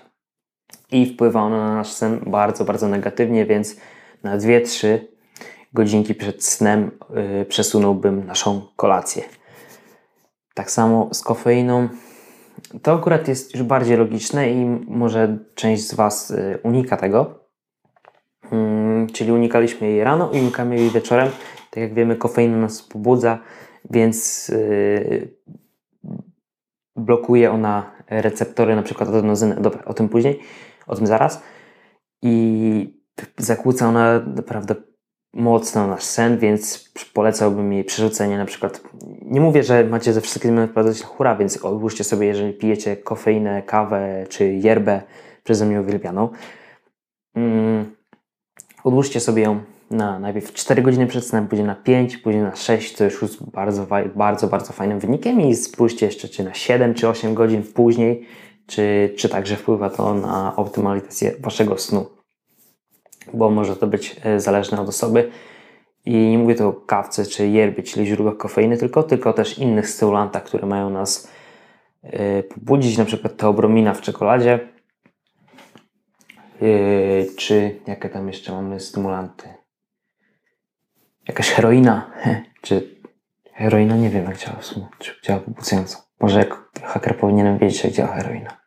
i 0.92 1.06
wpływa 1.06 1.42
ono 1.42 1.58
na 1.58 1.74
nasz 1.74 1.92
sen 1.92 2.20
bardzo, 2.26 2.64
bardzo 2.64 2.88
negatywnie, 2.88 3.46
więc 3.46 3.76
na 4.22 4.38
2-3 4.38 4.98
godzinki 5.72 6.14
przed 6.14 6.44
snem 6.44 6.90
yy, 7.10 7.44
przesunąłbym 7.44 8.26
naszą 8.26 8.66
kolację. 8.76 9.22
Tak 10.54 10.70
samo 10.70 11.08
z 11.14 11.22
kofeiną. 11.22 11.88
To 12.82 12.92
akurat 12.92 13.28
jest 13.28 13.54
już 13.54 13.62
bardziej 13.62 13.96
logiczne 13.96 14.50
i 14.50 14.64
może 14.88 15.38
część 15.54 15.88
z 15.88 15.94
Was 15.94 16.30
yy, 16.30 16.58
unika 16.62 16.96
tego. 16.96 17.44
Yy, 18.52 19.06
czyli 19.12 19.32
unikaliśmy 19.32 19.88
jej 19.88 20.04
rano 20.04 20.30
i 20.32 20.40
unikamy 20.40 20.76
jej 20.76 20.90
wieczorem. 20.90 21.28
Tak 21.70 21.82
jak 21.82 21.94
wiemy, 21.94 22.16
kofeina 22.16 22.56
nas 22.56 22.82
pobudza, 22.82 23.38
więc 23.90 24.48
yy, 24.48 25.34
blokuje 26.96 27.50
ona 27.50 27.92
receptory, 28.10 28.76
na 28.76 28.82
przykład 28.82 29.08
adenozyny. 29.08 29.56
Dobra, 29.60 29.84
o 29.84 29.94
tym 29.94 30.08
później, 30.08 30.40
o 30.86 30.96
tym 30.96 31.06
zaraz. 31.06 31.42
I 32.22 33.00
zakłóca 33.38 33.88
ona 33.88 34.20
naprawdę 34.36 34.74
mocno 35.32 35.86
nasz 35.86 36.02
sen, 36.02 36.38
więc 36.38 36.90
polecałbym 37.14 37.72
jej 37.72 37.84
przerzucenie 37.84 38.38
na 38.38 38.44
przykład. 38.44 38.80
Nie 39.22 39.40
mówię, 39.40 39.62
że 39.62 39.84
macie 39.84 40.12
ze 40.12 40.20
wszystkimi 40.20 40.60
odpowiadać 40.60 41.00
na 41.00 41.06
hura, 41.06 41.36
więc 41.36 41.64
odłóżcie 41.64 42.04
sobie, 42.04 42.26
jeżeli 42.26 42.52
pijecie 42.52 42.96
kofeinę, 42.96 43.62
kawę 43.62 44.24
czy 44.28 44.54
yerbę 44.54 45.02
przeze 45.44 45.66
mnie 45.66 45.80
uwielbianą. 45.80 46.28
Mm, 47.34 47.96
odłóżcie 48.84 49.20
sobie 49.20 49.42
ją 49.42 49.60
na 49.90 50.18
najpierw 50.18 50.52
4 50.52 50.82
godziny 50.82 51.06
przed 51.06 51.26
snem, 51.26 51.48
później 51.48 51.66
na 51.66 51.74
5, 51.74 52.16
później 52.16 52.42
na 52.42 52.56
6, 52.56 52.96
co 52.96 53.04
już 53.04 53.22
jest 53.22 53.50
bardzo, 53.50 53.86
bardzo, 54.14 54.46
bardzo 54.46 54.72
fajnym 54.72 54.98
wynikiem 54.98 55.40
i 55.40 55.54
spójrzcie 55.54 56.06
jeszcze 56.06 56.28
czy 56.28 56.44
na 56.44 56.54
7 56.54 56.94
czy 56.94 57.08
8 57.08 57.34
godzin 57.34 57.62
później, 57.62 58.26
czy, 58.66 59.14
czy 59.16 59.28
także 59.28 59.56
wpływa 59.56 59.90
to 59.90 60.14
na 60.14 60.56
optymalizację 60.56 61.32
Waszego 61.40 61.78
snu 61.78 62.19
bo 63.32 63.50
może 63.50 63.76
to 63.76 63.86
być 63.86 64.16
e, 64.24 64.40
zależne 64.40 64.80
od 64.80 64.88
osoby. 64.88 65.30
I 66.04 66.16
nie 66.16 66.38
mówię 66.38 66.54
tu 66.54 66.68
o 66.68 66.72
kawce 66.72 67.26
czy 67.26 67.48
yerbie, 67.48 67.82
czyli 67.82 68.06
źródłach 68.06 68.36
kofeiny, 68.36 68.76
tylko, 68.76 69.02
tylko 69.02 69.32
też 69.32 69.58
innych 69.58 69.88
stymulantach, 69.88 70.44
które 70.44 70.66
mają 70.66 70.90
nas 70.90 71.30
yy, 72.02 72.42
pobudzić, 72.42 72.98
na 72.98 73.04
przykład 73.04 73.36
teobromina 73.36 73.94
w 73.94 74.00
czekoladzie, 74.00 74.68
yy, 76.60 77.26
czy 77.36 77.80
jakie 77.86 78.08
tam 78.08 78.28
jeszcze 78.28 78.52
mamy 78.52 78.80
stymulanty? 78.80 79.48
Jakaś 81.28 81.50
heroina, 81.50 82.10
czy 82.62 83.00
heroina, 83.52 83.96
nie 83.96 84.10
wiem 84.10 84.24
jak 84.24 84.38
działa 84.38 84.58
w 84.58 84.64
sumie, 84.64 84.86
czy 84.98 85.12
działa 85.22 85.40
pobudzająco. 85.40 85.98
Może 86.20 86.38
jak 86.38 86.70
haker 86.82 87.18
powinienem 87.18 87.58
wiedzieć 87.58 87.84
jak 87.84 87.92
działa 87.92 88.12
heroina. 88.12 88.59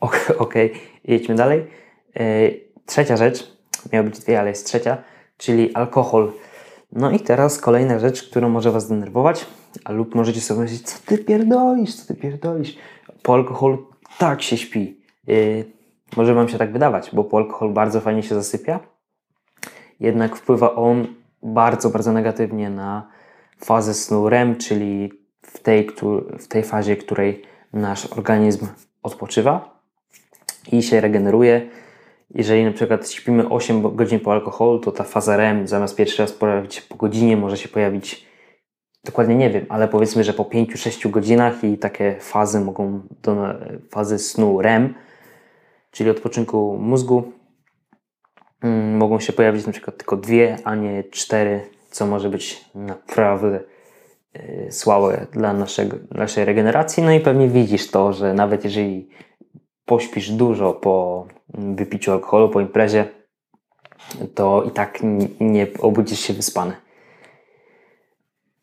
Okej, 0.38 0.38
okay, 0.38 0.70
jedźmy 1.04 1.34
dalej. 1.34 1.66
E, 2.16 2.22
trzecia 2.86 3.16
rzecz, 3.16 3.56
miała 3.92 4.04
być 4.04 4.18
dwie, 4.18 4.40
ale 4.40 4.48
jest 4.48 4.66
trzecia, 4.66 4.98
czyli 5.36 5.74
alkohol. 5.74 6.32
No 6.92 7.10
i 7.10 7.20
teraz 7.20 7.58
kolejna 7.58 7.98
rzecz, 7.98 8.30
którą 8.30 8.48
może 8.48 8.70
Was 8.70 8.88
denerwować, 8.88 9.46
a 9.84 9.92
lub 9.92 10.14
możecie 10.14 10.40
sobie 10.40 10.60
myśleć, 10.60 10.82
co 10.82 10.98
Ty 11.06 11.18
pierdolisz, 11.18 11.94
co 11.94 12.14
Ty 12.14 12.20
pierdolisz. 12.20 12.76
Po 13.22 13.34
alkoholu 13.34 13.86
tak 14.18 14.42
się 14.42 14.56
śpi. 14.56 15.00
E, 15.28 15.32
może 16.16 16.34
Wam 16.34 16.48
się 16.48 16.58
tak 16.58 16.72
wydawać, 16.72 17.10
bo 17.12 17.24
po 17.24 17.36
alkohol 17.36 17.72
bardzo 17.72 18.00
fajnie 18.00 18.22
się 18.22 18.34
zasypia, 18.34 18.80
jednak 20.00 20.36
wpływa 20.36 20.74
on 20.74 21.06
bardzo, 21.42 21.90
bardzo 21.90 22.12
negatywnie 22.12 22.70
na 22.70 23.08
fazę 23.64 23.94
snu 23.94 24.28
REM, 24.28 24.56
czyli 24.56 25.12
w 25.42 25.58
tej, 25.58 25.90
w 26.38 26.48
tej 26.48 26.62
fazie, 26.62 26.96
w 26.96 27.04
której 27.04 27.42
nasz 27.72 28.06
organizm 28.06 28.66
odpoczywa 29.02 29.79
i 30.72 30.82
się 30.82 31.00
regeneruje. 31.00 31.68
Jeżeli 32.34 32.64
na 32.64 32.72
przykład 32.72 33.10
śpimy 33.10 33.48
8 33.48 33.96
godzin 33.96 34.20
po 34.20 34.32
alkoholu, 34.32 34.78
to 34.78 34.92
ta 34.92 35.04
faza 35.04 35.36
REM 35.36 35.68
zamiast 35.68 35.96
pierwszy 35.96 36.22
raz 36.22 36.32
pojawić 36.32 36.74
się 36.74 36.82
po 36.88 36.94
godzinie, 36.94 37.36
może 37.36 37.56
się 37.56 37.68
pojawić 37.68 38.26
dokładnie 39.04 39.34
nie 39.34 39.50
wiem, 39.50 39.66
ale 39.68 39.88
powiedzmy, 39.88 40.24
że 40.24 40.32
po 40.32 40.44
5-6 40.44 41.10
godzinach 41.10 41.64
i 41.64 41.78
takie 41.78 42.16
fazy 42.20 42.60
mogą 42.60 43.00
do 43.22 43.36
fazy 43.90 44.18
snu 44.18 44.62
REM, 44.62 44.94
czyli 45.90 46.10
odpoczynku 46.10 46.78
mózgu, 46.80 47.32
mm, 48.62 48.96
mogą 48.96 49.20
się 49.20 49.32
pojawić 49.32 49.66
na 49.66 49.72
przykład 49.72 49.96
tylko 49.96 50.16
dwie, 50.16 50.56
a 50.64 50.74
nie 50.74 51.04
cztery, 51.04 51.60
co 51.90 52.06
może 52.06 52.28
być 52.28 52.64
naprawdę 52.74 53.60
y, 54.36 54.68
słabe 54.70 55.26
dla 55.32 55.52
naszego, 55.52 55.96
naszej 56.10 56.44
regeneracji. 56.44 57.02
No 57.02 57.12
i 57.12 57.20
pewnie 57.20 57.48
widzisz 57.48 57.90
to, 57.90 58.12
że 58.12 58.34
nawet 58.34 58.64
jeżeli 58.64 59.08
pośpisz 59.90 60.30
dużo 60.30 60.72
po 60.72 61.26
wypiciu 61.54 62.12
alkoholu, 62.12 62.48
po 62.48 62.60
imprezie, 62.60 63.08
to 64.34 64.62
i 64.62 64.70
tak 64.70 64.98
nie 65.40 65.66
obudzisz 65.80 66.20
się 66.20 66.34
wyspany. 66.34 66.72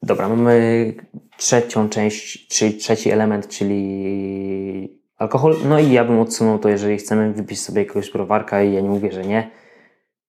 Dobra, 0.01 0.29
mamy 0.29 0.93
trzecią 1.37 1.89
część, 1.89 2.47
czyli 2.47 2.77
trzeci 2.77 3.11
element, 3.11 3.47
czyli 3.47 5.01
alkohol. 5.17 5.55
No 5.65 5.79
i 5.79 5.91
ja 5.91 6.05
bym 6.05 6.19
odsunął 6.19 6.59
to, 6.59 6.69
jeżeli 6.69 6.97
chcemy 6.97 7.33
wypić 7.33 7.61
sobie 7.61 7.81
jakiegoś 7.81 8.11
browarka 8.11 8.63
i 8.63 8.73
ja 8.73 8.81
nie 8.81 8.89
mówię, 8.89 9.11
że 9.11 9.25
nie, 9.25 9.51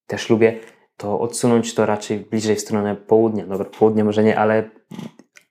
też 0.07 0.31
lubię, 0.31 0.61
to 0.97 1.21
odsunąć 1.21 1.75
to 1.75 1.87
raczej 1.87 2.19
bliżej 2.19 2.57
w 2.57 2.61
stronę 2.61 2.97
południa. 2.97 3.47
Dobra, 3.47 3.67
południe 3.79 4.05
może 4.05 4.25
nie, 4.25 4.39
ale 4.39 4.71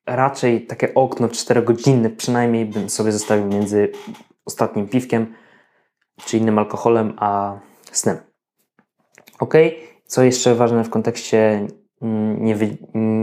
raczej 0.06 0.66
takie 0.66 0.94
okno 0.94 1.28
4-godzinne 1.28 2.10
przynajmniej 2.10 2.66
bym 2.66 2.90
sobie 2.90 3.12
zostawił 3.12 3.46
między 3.46 3.92
ostatnim 4.48 4.88
piwkiem 4.88 5.34
czy 6.26 6.38
innym 6.38 6.60
alkoholem, 6.60 7.14
a 7.18 7.60
snem. 7.92 8.18
Ok, 9.40 9.54
co 10.06 10.24
jeszcze 10.24 10.56
ważne 10.56 10.84
w 10.84 10.90
kontekście 10.90 11.68
mm, 12.02 12.46
nie, 12.46 12.56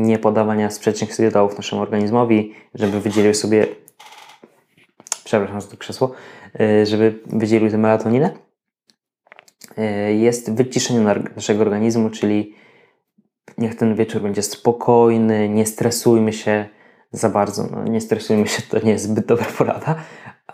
nie 0.06 0.18
podawania 0.18 0.70
sprzecznych 0.70 1.14
sygnałów 1.14 1.56
naszemu 1.56 1.82
organizmowi, 1.82 2.54
żeby 2.74 3.00
wydzielił 3.00 3.34
sobie, 3.34 3.66
przepraszam 5.24 5.60
za 5.60 5.68
to 5.68 5.76
krzesło, 5.76 6.12
y, 6.60 6.86
żeby 6.86 7.18
wydzielił 7.26 7.70
tę 7.70 7.78
melatoninę, 7.78 8.30
y, 9.78 10.14
jest 10.14 10.54
wyciszenie 10.54 11.00
naszego 11.36 11.62
organizmu, 11.62 12.10
czyli 12.10 12.54
niech 13.58 13.74
ten 13.74 13.94
wieczór 13.94 14.22
będzie 14.22 14.42
spokojny, 14.42 15.48
nie 15.48 15.66
stresujmy 15.66 16.32
się 16.32 16.68
za 17.12 17.28
bardzo. 17.28 17.66
No, 17.70 17.84
nie 17.84 18.00
stresujmy 18.00 18.46
się, 18.48 18.62
to 18.62 18.78
nie 18.78 18.92
jest 18.92 19.04
zbyt 19.04 19.26
dobra 19.26 19.46
porada, 19.58 19.96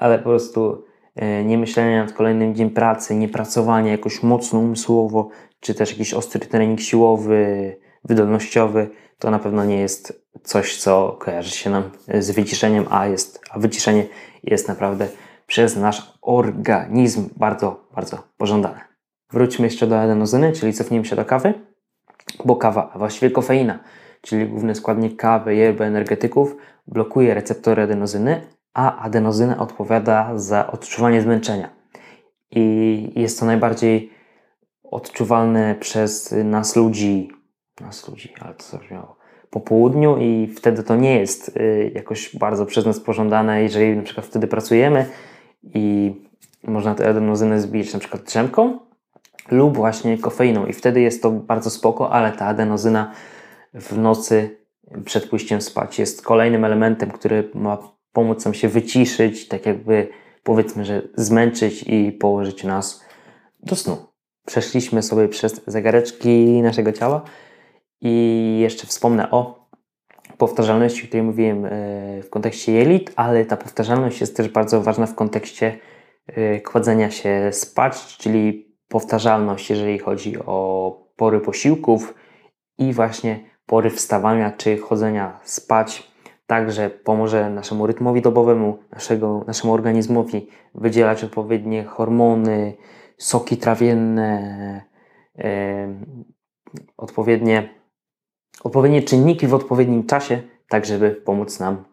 ale 0.01 0.19
po 0.19 0.25
prostu 0.25 0.91
E, 1.17 1.45
nie 1.45 1.59
myślenia 1.59 2.05
nad 2.05 2.13
kolejnym 2.13 2.53
dniem 2.53 2.71
pracy, 2.71 3.15
nie 3.15 3.29
pracowania 3.29 3.93
jakoś 3.93 4.23
mocno 4.23 4.59
umysłowo, 4.59 5.29
czy 5.61 5.75
też 5.75 5.91
jakiś 5.91 6.15
ostry 6.15 6.41
trening 6.41 6.81
siłowy, 6.81 7.77
wydolnościowy, 8.05 8.91
to 9.19 9.31
na 9.31 9.39
pewno 9.39 9.65
nie 9.65 9.77
jest 9.77 10.25
coś, 10.43 10.77
co 10.77 11.17
kojarzy 11.21 11.51
się 11.51 11.71
nam 11.71 11.91
z 12.19 12.31
wyciszeniem, 12.31 12.87
a, 12.91 13.07
jest, 13.07 13.41
a 13.51 13.59
wyciszenie 13.59 14.07
jest 14.45 14.69
naprawdę 14.69 15.09
przez 15.47 15.77
nasz 15.77 16.19
organizm 16.23 17.29
bardzo, 17.37 17.85
bardzo 17.95 18.23
pożądane. 18.37 18.81
Wróćmy 19.31 19.67
jeszcze 19.67 19.87
do 19.87 20.01
adenozyny, 20.01 20.53
czyli 20.53 20.73
cofnijmy 20.73 21.07
się 21.07 21.17
do 21.17 21.25
kawy, 21.25 21.55
bo 22.45 22.57
kawa, 22.57 22.91
a 22.95 22.99
właściwie 22.99 23.31
kofeina, 23.31 23.79
czyli 24.21 24.47
główny 24.47 24.75
składnik 24.75 25.17
kawy 25.17 25.55
i 25.55 25.61
energetyków, 25.61 26.57
blokuje 26.87 27.35
receptory 27.35 27.83
adenozyny, 27.83 28.41
a 28.75 29.03
adenozyna 29.03 29.59
odpowiada 29.59 30.39
za 30.39 30.67
odczuwanie 30.67 31.23
zmęczenia. 31.23 31.71
I 32.51 33.13
jest 33.17 33.41
to 33.41 33.47
najbardziej 33.47 34.11
odczuwalne 34.83 35.75
przez 35.75 36.35
nas 36.45 36.77
ludzi, 36.77 37.31
nas 37.81 38.09
ludzi, 38.09 38.35
ale 38.41 38.55
to 38.55 38.65
zabrzmiało, 38.65 39.17
po 39.51 39.61
południu 39.61 40.17
i 40.19 40.47
wtedy 40.57 40.83
to 40.83 40.97
nie 40.97 41.19
jest 41.19 41.57
y, 41.57 41.93
jakoś 41.95 42.37
bardzo 42.37 42.67
przez 42.67 42.87
nas 42.87 43.01
pożądane, 43.01 43.63
jeżeli 43.63 43.97
na 43.97 44.03
przykład 44.03 44.27
wtedy 44.27 44.47
pracujemy 44.47 45.07
i 45.63 46.15
można 46.65 46.95
tę 46.95 47.09
adenozynę 47.09 47.61
zbić 47.61 47.93
na 47.93 47.99
przykład 47.99 48.23
drzemką 48.23 48.79
lub 49.51 49.77
właśnie 49.77 50.19
kofeiną 50.19 50.67
i 50.67 50.73
wtedy 50.73 51.01
jest 51.01 51.23
to 51.23 51.31
bardzo 51.31 51.71
spoko, 51.71 52.11
ale 52.11 52.33
ta 52.33 52.47
adenozyna 52.47 53.13
w 53.75 53.99
nocy 53.99 54.61
przed 55.05 55.29
pójściem 55.29 55.61
spać 55.61 55.99
jest 55.99 56.23
kolejnym 56.23 56.65
elementem, 56.65 57.11
który 57.11 57.51
ma 57.55 57.79
pomóc 58.13 58.45
nam 58.45 58.55
się 58.55 58.69
wyciszyć, 58.69 59.49
tak 59.49 59.67
jakby 59.67 60.09
powiedzmy, 60.43 60.85
że 60.85 61.03
zmęczyć 61.15 61.83
i 61.83 62.13
położyć 62.13 62.65
nas 62.65 63.05
do 63.63 63.77
snu. 63.77 63.97
Przeszliśmy 64.47 65.03
sobie 65.03 65.29
przez 65.29 65.61
zegareczki 65.67 66.63
naszego 66.63 66.93
ciała 66.93 67.23
i 68.01 68.59
jeszcze 68.61 68.87
wspomnę 68.87 69.31
o 69.31 69.69
powtarzalności, 70.39 71.05
o 71.05 71.07
której 71.07 71.27
mówiłem 71.27 71.65
e, 71.65 71.71
w 72.23 72.31
kontekście 72.31 72.73
jelit, 72.73 73.13
ale 73.17 73.45
ta 73.45 73.57
powtarzalność 73.57 74.21
jest 74.21 74.37
też 74.37 74.49
bardzo 74.49 74.83
ważna 74.83 75.07
w 75.07 75.15
kontekście 75.15 75.79
e, 76.27 76.61
kładzenia 76.61 77.11
się 77.11 77.51
spać, 77.53 78.17
czyli 78.17 78.75
powtarzalność, 78.89 79.71
jeżeli 79.71 79.99
chodzi 79.99 80.39
o 80.39 81.11
pory 81.17 81.41
posiłków 81.41 82.15
i 82.79 82.93
właśnie 82.93 83.51
pory 83.67 83.91
wstawania 83.91 84.53
czy 84.53 84.79
chodzenia 84.79 85.41
spać 85.45 86.10
także 86.51 86.91
pomoże 86.91 87.51
naszemu 87.51 87.87
rytmowi 87.87 88.23
dobowemu, 88.23 88.79
naszego, 88.93 89.45
naszemu 89.47 89.73
organizmowi 89.75 90.49
wydzielać 90.75 91.25
odpowiednie 91.25 91.85
hormony, 91.85 92.77
soki 93.19 93.57
trawienne, 93.57 94.83
e, 95.39 95.95
odpowiednie, 96.97 97.69
odpowiednie 98.65 99.03
czynniki 99.03 99.47
w 99.47 99.55
odpowiednim 99.55 100.07
czasie, 100.07 100.43
tak 100.69 100.87
żeby 100.87 101.11
pomóc 101.11 101.61
nam 101.61 101.85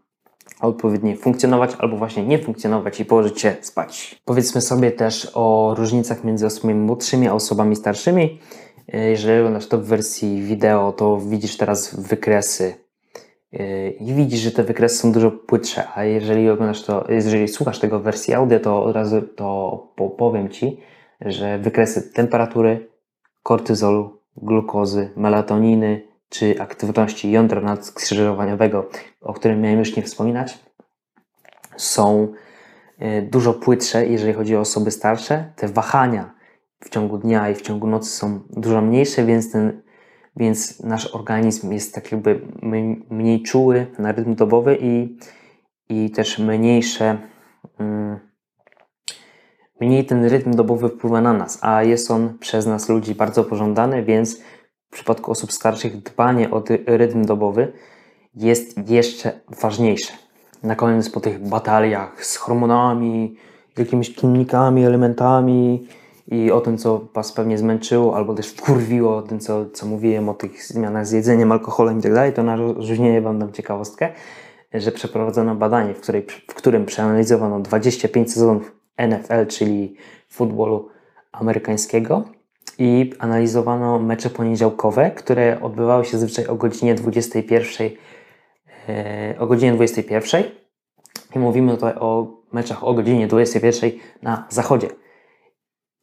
odpowiednio 0.61 1.15
funkcjonować 1.15 1.75
albo 1.79 1.97
właśnie 1.97 2.23
nie 2.27 2.39
funkcjonować 2.39 2.99
i 2.99 3.05
położyć 3.05 3.41
się 3.41 3.55
spać. 3.61 4.21
Powiedzmy 4.25 4.61
sobie 4.61 4.91
też 4.91 5.31
o 5.33 5.75
różnicach 5.77 6.23
między 6.23 6.45
osobami 6.45 6.73
młodszymi 6.73 7.27
a 7.27 7.33
osobami 7.33 7.75
starszymi. 7.75 8.39
E, 8.93 9.09
jeżeli 9.09 9.39
oglądasz 9.39 9.67
to 9.67 9.77
w 9.77 9.85
wersji 9.85 10.41
wideo, 10.41 10.91
to 10.91 11.17
widzisz 11.17 11.57
teraz 11.57 11.95
wykresy 11.95 12.86
i 13.99 14.13
widzisz, 14.13 14.39
że 14.39 14.51
te 14.51 14.63
wykresy 14.63 14.97
są 14.97 15.11
dużo 15.11 15.31
płytsze, 15.31 15.83
a 15.95 16.03
jeżeli 16.03 16.49
oglądasz 16.49 16.83
to, 16.83 17.05
jeżeli 17.09 17.47
słuchasz 17.47 17.79
tego 17.79 17.99
w 17.99 18.03
wersji 18.03 18.33
audio, 18.33 18.59
to 18.59 18.83
od 18.83 18.95
razu 18.95 19.21
to 19.21 19.93
powiem 20.17 20.49
Ci, 20.49 20.79
że 21.21 21.59
wykresy 21.59 22.13
temperatury, 22.13 22.89
kortyzolu, 23.43 24.21
glukozy, 24.37 25.09
melatoniny 25.15 26.07
czy 26.29 26.61
aktywności 26.61 27.31
jądra 27.31 27.61
nadskrzyżowaniowego, 27.61 28.89
o 29.21 29.33
którym 29.33 29.61
miałem 29.61 29.79
już 29.79 29.95
nie 29.95 30.03
wspominać, 30.03 30.59
są 31.77 32.33
yy, 32.99 33.21
dużo 33.21 33.53
płytsze, 33.53 34.07
jeżeli 34.07 34.33
chodzi 34.33 34.55
o 34.55 34.59
osoby 34.59 34.91
starsze. 34.91 35.53
Te 35.55 35.67
wahania 35.67 36.33
w 36.79 36.89
ciągu 36.89 37.17
dnia 37.17 37.49
i 37.49 37.55
w 37.55 37.61
ciągu 37.61 37.87
nocy 37.87 38.09
są 38.09 38.39
dużo 38.49 38.81
mniejsze, 38.81 39.25
więc 39.25 39.51
ten 39.51 39.81
więc 40.37 40.83
nasz 40.83 41.15
organizm 41.15 41.71
jest 41.71 41.95
tak 41.95 42.11
jakby 42.11 42.41
mniej 43.09 43.43
czuły 43.43 43.87
na 43.99 44.11
rytm 44.11 44.35
dobowy 44.35 44.77
i, 44.81 45.17
i 45.89 46.11
też 46.11 46.39
mniejsze, 46.39 47.17
mm, 47.79 48.19
mniej 49.81 50.05
ten 50.05 50.25
rytm 50.25 50.51
dobowy 50.51 50.89
wpływa 50.89 51.21
na 51.21 51.33
nas, 51.33 51.59
a 51.61 51.83
jest 51.83 52.11
on 52.11 52.37
przez 52.39 52.65
nas 52.65 52.89
ludzi 52.89 53.15
bardzo 53.15 53.43
pożądany, 53.43 54.03
więc 54.03 54.41
w 54.89 54.93
przypadku 54.93 55.31
osób 55.31 55.51
starszych 55.51 56.01
dbanie 56.01 56.51
o 56.51 56.63
rytm 56.87 57.25
dobowy 57.25 57.73
jest 58.35 58.89
jeszcze 58.89 59.39
ważniejsze. 59.61 60.13
Na 60.63 60.75
koniec 60.75 61.09
po 61.09 61.19
tych 61.19 61.47
bataliach 61.47 62.25
z 62.25 62.35
hormonami, 62.35 63.35
jakimiś 63.77 64.15
czynnikami, 64.15 64.85
elementami, 64.85 65.87
i 66.27 66.51
o 66.51 66.61
tym, 66.61 66.77
co 66.77 67.07
Was 67.13 67.31
pewnie 67.31 67.57
zmęczyło 67.57 68.15
albo 68.15 68.33
też 68.33 68.47
wkurwiło, 68.47 69.17
o 69.17 69.21
tym, 69.21 69.39
co, 69.39 69.65
co 69.65 69.85
mówiłem, 69.85 70.29
o 70.29 70.33
tych 70.33 70.63
zmianach 70.63 71.07
z 71.07 71.11
jedzeniem, 71.11 71.51
alkoholem 71.51 71.99
i 71.99 72.01
tak 72.01 72.13
dalej, 72.13 72.33
to 72.33 72.43
na 72.43 72.55
rozróżnienie 72.55 73.21
Wam 73.21 73.39
dam 73.39 73.51
ciekawostkę, 73.51 74.09
że 74.73 74.91
przeprowadzono 74.91 75.55
badanie, 75.55 75.93
w, 75.93 76.01
której, 76.01 76.25
w 76.47 76.53
którym 76.53 76.85
przeanalizowano 76.85 77.59
25 77.59 78.33
sezonów 78.33 78.75
NFL, 78.97 79.45
czyli 79.47 79.95
futbolu 80.29 80.89
amerykańskiego 81.31 82.23
i 82.79 83.13
analizowano 83.19 83.99
mecze 83.99 84.29
poniedziałkowe, 84.29 85.11
które 85.11 85.61
odbywały 85.61 86.05
się 86.05 86.17
zazwyczaj 86.17 86.47
o 86.47 86.55
godzinie 86.55 86.95
21 86.95 87.89
e, 88.89 89.35
o 89.39 89.47
godzinie 89.47 89.73
21 89.73 90.43
i 91.35 91.39
mówimy 91.39 91.71
tutaj 91.71 91.93
o 91.99 92.27
meczach 92.51 92.83
o 92.83 92.93
godzinie 92.93 93.27
21 93.27 93.91
na 94.21 94.47
zachodzie. 94.49 94.87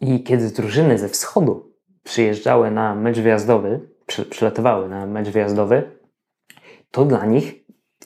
I 0.07 0.23
kiedy 0.23 0.51
drużyny 0.51 0.99
ze 0.99 1.09
wschodu 1.09 1.73
przyjeżdżały 2.03 2.71
na 2.71 2.95
mecz 2.95 3.19
wyjazdowy, 3.19 3.81
przy, 4.07 4.27
przylatywały 4.27 4.89
na 4.89 5.07
mecz 5.07 5.29
wyjazdowy, 5.29 5.99
to 6.91 7.05
dla 7.05 7.27
nich, 7.27 7.55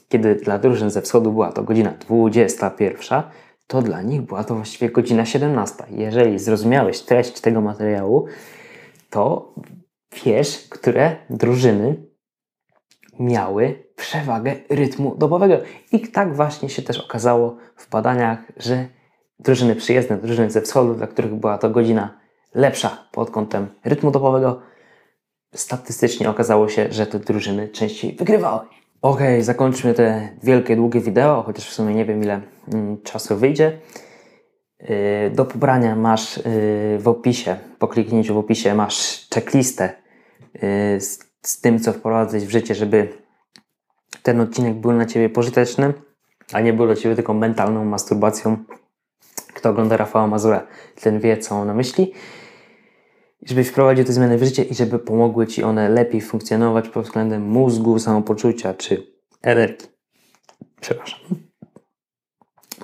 kiedy 0.09 0.35
dla 0.35 0.59
drużyn 0.59 0.91
ze 0.91 1.03
wschodu 1.03 1.33
była 1.33 1.53
to 1.53 1.63
godzina 1.63 1.91
21, 1.91 3.23
to 3.67 3.83
dla 3.83 4.03
nich 4.03 4.23
była 4.23 4.45
to 4.45 4.55
właściwie 4.55 4.91
godzina 4.91 5.25
17. 5.25 5.85
Jeżeli 5.91 6.39
zrozumiałeś 6.39 7.01
treść 7.01 7.41
tego 7.41 7.61
materiału, 7.61 8.27
to 9.11 9.55
wiesz, 10.25 10.69
które 10.71 11.17
drużyny 11.31 11.97
miały 13.21 13.85
przewagę 13.97 14.55
rytmu 14.69 15.15
dobowego. 15.17 15.55
I 15.93 16.01
tak 16.01 16.37
właśnie 16.37 16.69
się 16.69 16.83
też 16.83 17.01
okazało 17.01 17.57
w 17.77 17.91
badaniach, 17.91 18.39
że 18.57 18.98
drużyny 19.39 19.77
przyjezdne, 19.77 20.17
drużyny 20.17 20.51
ze 20.51 20.61
wschodu, 20.61 20.95
dla 20.95 21.07
których 21.07 21.35
była 21.35 21.59
to 21.59 21.71
godzina 21.71 22.19
lepsza 22.55 23.09
pod 23.13 23.31
kątem 23.31 23.67
rytmu 23.85 24.11
dobowego, 24.11 24.63
statystycznie 25.55 26.31
okazało 26.31 26.69
się, 26.69 26.87
że 26.91 27.07
te 27.07 27.19
drużyny 27.19 27.69
częściej 27.69 28.17
wygrywały. 28.17 28.61
Ok, 29.03 29.21
zakończmy 29.41 29.95
te 29.95 30.29
wielkie, 30.43 30.77
długie 30.77 31.01
wideo, 31.01 31.43
chociaż 31.43 31.69
w 31.69 31.73
sumie 31.73 31.95
nie 31.95 32.05
wiem 32.05 32.23
ile 32.23 32.41
mm, 32.73 33.03
czasu 33.03 33.37
wyjdzie. 33.37 33.79
Yy, 34.81 34.89
do 35.35 35.45
pobrania 35.45 35.97
masz 35.97 36.37
yy, 36.37 36.43
w 36.99 37.09
opisie, 37.09 37.57
po 37.79 37.89
kliknięciu 37.89 38.35
w 38.35 38.39
opisie 38.39 38.75
masz 38.75 39.29
checklistę 39.35 39.93
yy, 40.55 40.61
z, 41.01 41.19
z 41.43 41.61
tym, 41.61 41.81
co 41.81 41.93
wprowadzić 41.93 42.45
w 42.45 42.51
życie, 42.51 42.75
żeby 42.75 43.09
ten 44.23 44.41
odcinek 44.41 44.75
był 44.75 44.93
dla 44.93 45.07
Ciebie 45.07 45.29
pożyteczny, 45.29 45.93
a 46.53 46.61
nie 46.61 46.73
był 46.73 46.87
dla 46.87 46.97
Ciebie 46.97 47.15
tylko 47.15 47.35
mentalną 47.35 47.85
masturbacją. 47.85 48.57
Kto 49.59 49.71
ogląda 49.71 49.97
Rafała 49.97 50.27
Mazura, 50.27 50.67
ten 51.03 51.21
wie, 51.21 51.39
co 51.39 51.55
on 51.55 51.67
na 51.67 51.75
myśli. 51.75 52.13
Żebyś 53.43 53.69
wprowadził 53.69 54.05
te 54.05 54.13
zmiany 54.13 54.39
w 54.39 54.45
życie 54.45 54.63
i 54.63 54.75
żeby 54.75 54.99
pomogły 54.99 55.47
Ci 55.47 55.63
one 55.63 55.89
lepiej 55.89 56.21
funkcjonować 56.21 56.89
pod 56.89 57.05
względem 57.05 57.43
mózgu, 57.43 57.99
samopoczucia 57.99 58.75
czy 58.75 59.07
energii. 59.43 59.89
Przepraszam. 60.81 61.21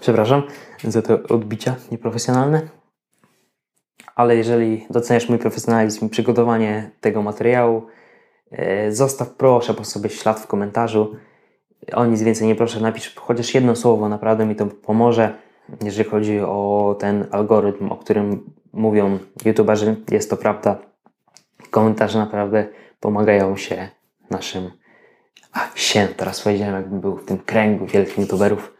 Przepraszam 0.00 0.42
za 0.84 1.02
te 1.02 1.22
odbicia 1.22 1.76
nieprofesjonalne. 1.90 2.68
Ale 4.14 4.36
jeżeli 4.36 4.86
doceniasz 4.90 5.28
mój 5.28 5.38
profesjonalizm 5.38 6.06
i 6.06 6.08
przygotowanie 6.08 6.90
tego 7.00 7.22
materiału, 7.22 7.86
e, 8.50 8.92
zostaw 8.92 9.30
proszę 9.30 9.74
po 9.74 9.84
sobie 9.84 10.10
ślad 10.10 10.40
w 10.40 10.46
komentarzu. 10.46 11.16
O 11.92 12.06
nic 12.06 12.22
więcej 12.22 12.48
nie 12.48 12.54
proszę, 12.54 12.80
napisz 12.80 13.14
chociaż 13.14 13.54
jedno 13.54 13.76
słowo, 13.76 14.08
naprawdę 14.08 14.46
mi 14.46 14.56
to 14.56 14.66
pomoże, 14.66 15.44
jeżeli 15.84 16.10
chodzi 16.10 16.40
o 16.40 16.96
ten 17.00 17.26
algorytm, 17.30 17.92
o 17.92 17.96
którym 17.96 18.50
mówią 18.72 19.18
youtuberzy, 19.44 19.96
jest 20.10 20.30
to 20.30 20.36
prawda. 20.36 20.78
Komentarze 21.70 22.18
naprawdę 22.18 22.66
pomagają 23.00 23.56
się 23.56 23.88
naszym, 24.30 24.70
a 25.52 25.68
się, 25.74 26.08
teraz 26.16 26.42
powiedziałem 26.42 26.74
jakbym 26.74 27.00
był 27.00 27.16
w 27.16 27.24
tym 27.24 27.38
kręgu 27.38 27.86
wielkich 27.86 28.18
youtuberów, 28.18 28.76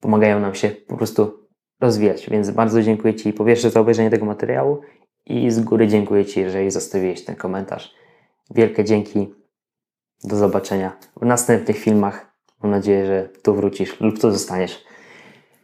pomagają 0.00 0.40
nam 0.40 0.54
się 0.54 0.70
po 0.70 0.96
prostu 0.96 1.48
rozwijać, 1.80 2.30
więc 2.30 2.50
bardzo 2.50 2.82
dziękuję 2.82 3.14
Ci 3.14 3.32
po 3.32 3.44
pierwsze 3.44 3.70
za 3.70 3.80
obejrzenie 3.80 4.10
tego 4.10 4.26
materiału 4.26 4.80
i 5.26 5.50
z 5.50 5.60
góry 5.60 5.88
dziękuję 5.88 6.24
Ci, 6.24 6.40
jeżeli 6.40 6.70
zostawiłeś 6.70 7.24
ten 7.24 7.36
komentarz. 7.36 7.94
Wielkie 8.50 8.84
dzięki, 8.84 9.34
do 10.24 10.36
zobaczenia 10.36 10.96
w 11.16 11.26
następnych 11.26 11.78
filmach. 11.78 12.32
Mam 12.62 12.70
nadzieję, 12.70 13.06
że 13.06 13.28
tu 13.42 13.54
wrócisz 13.54 14.00
lub 14.00 14.20
tu 14.20 14.30
zostaniesz. 14.30 14.84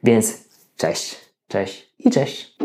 Więc 0.03 0.48
cześć, 0.79 1.17
cześć 1.49 1.95
i 1.99 2.11
cześć. 2.11 2.57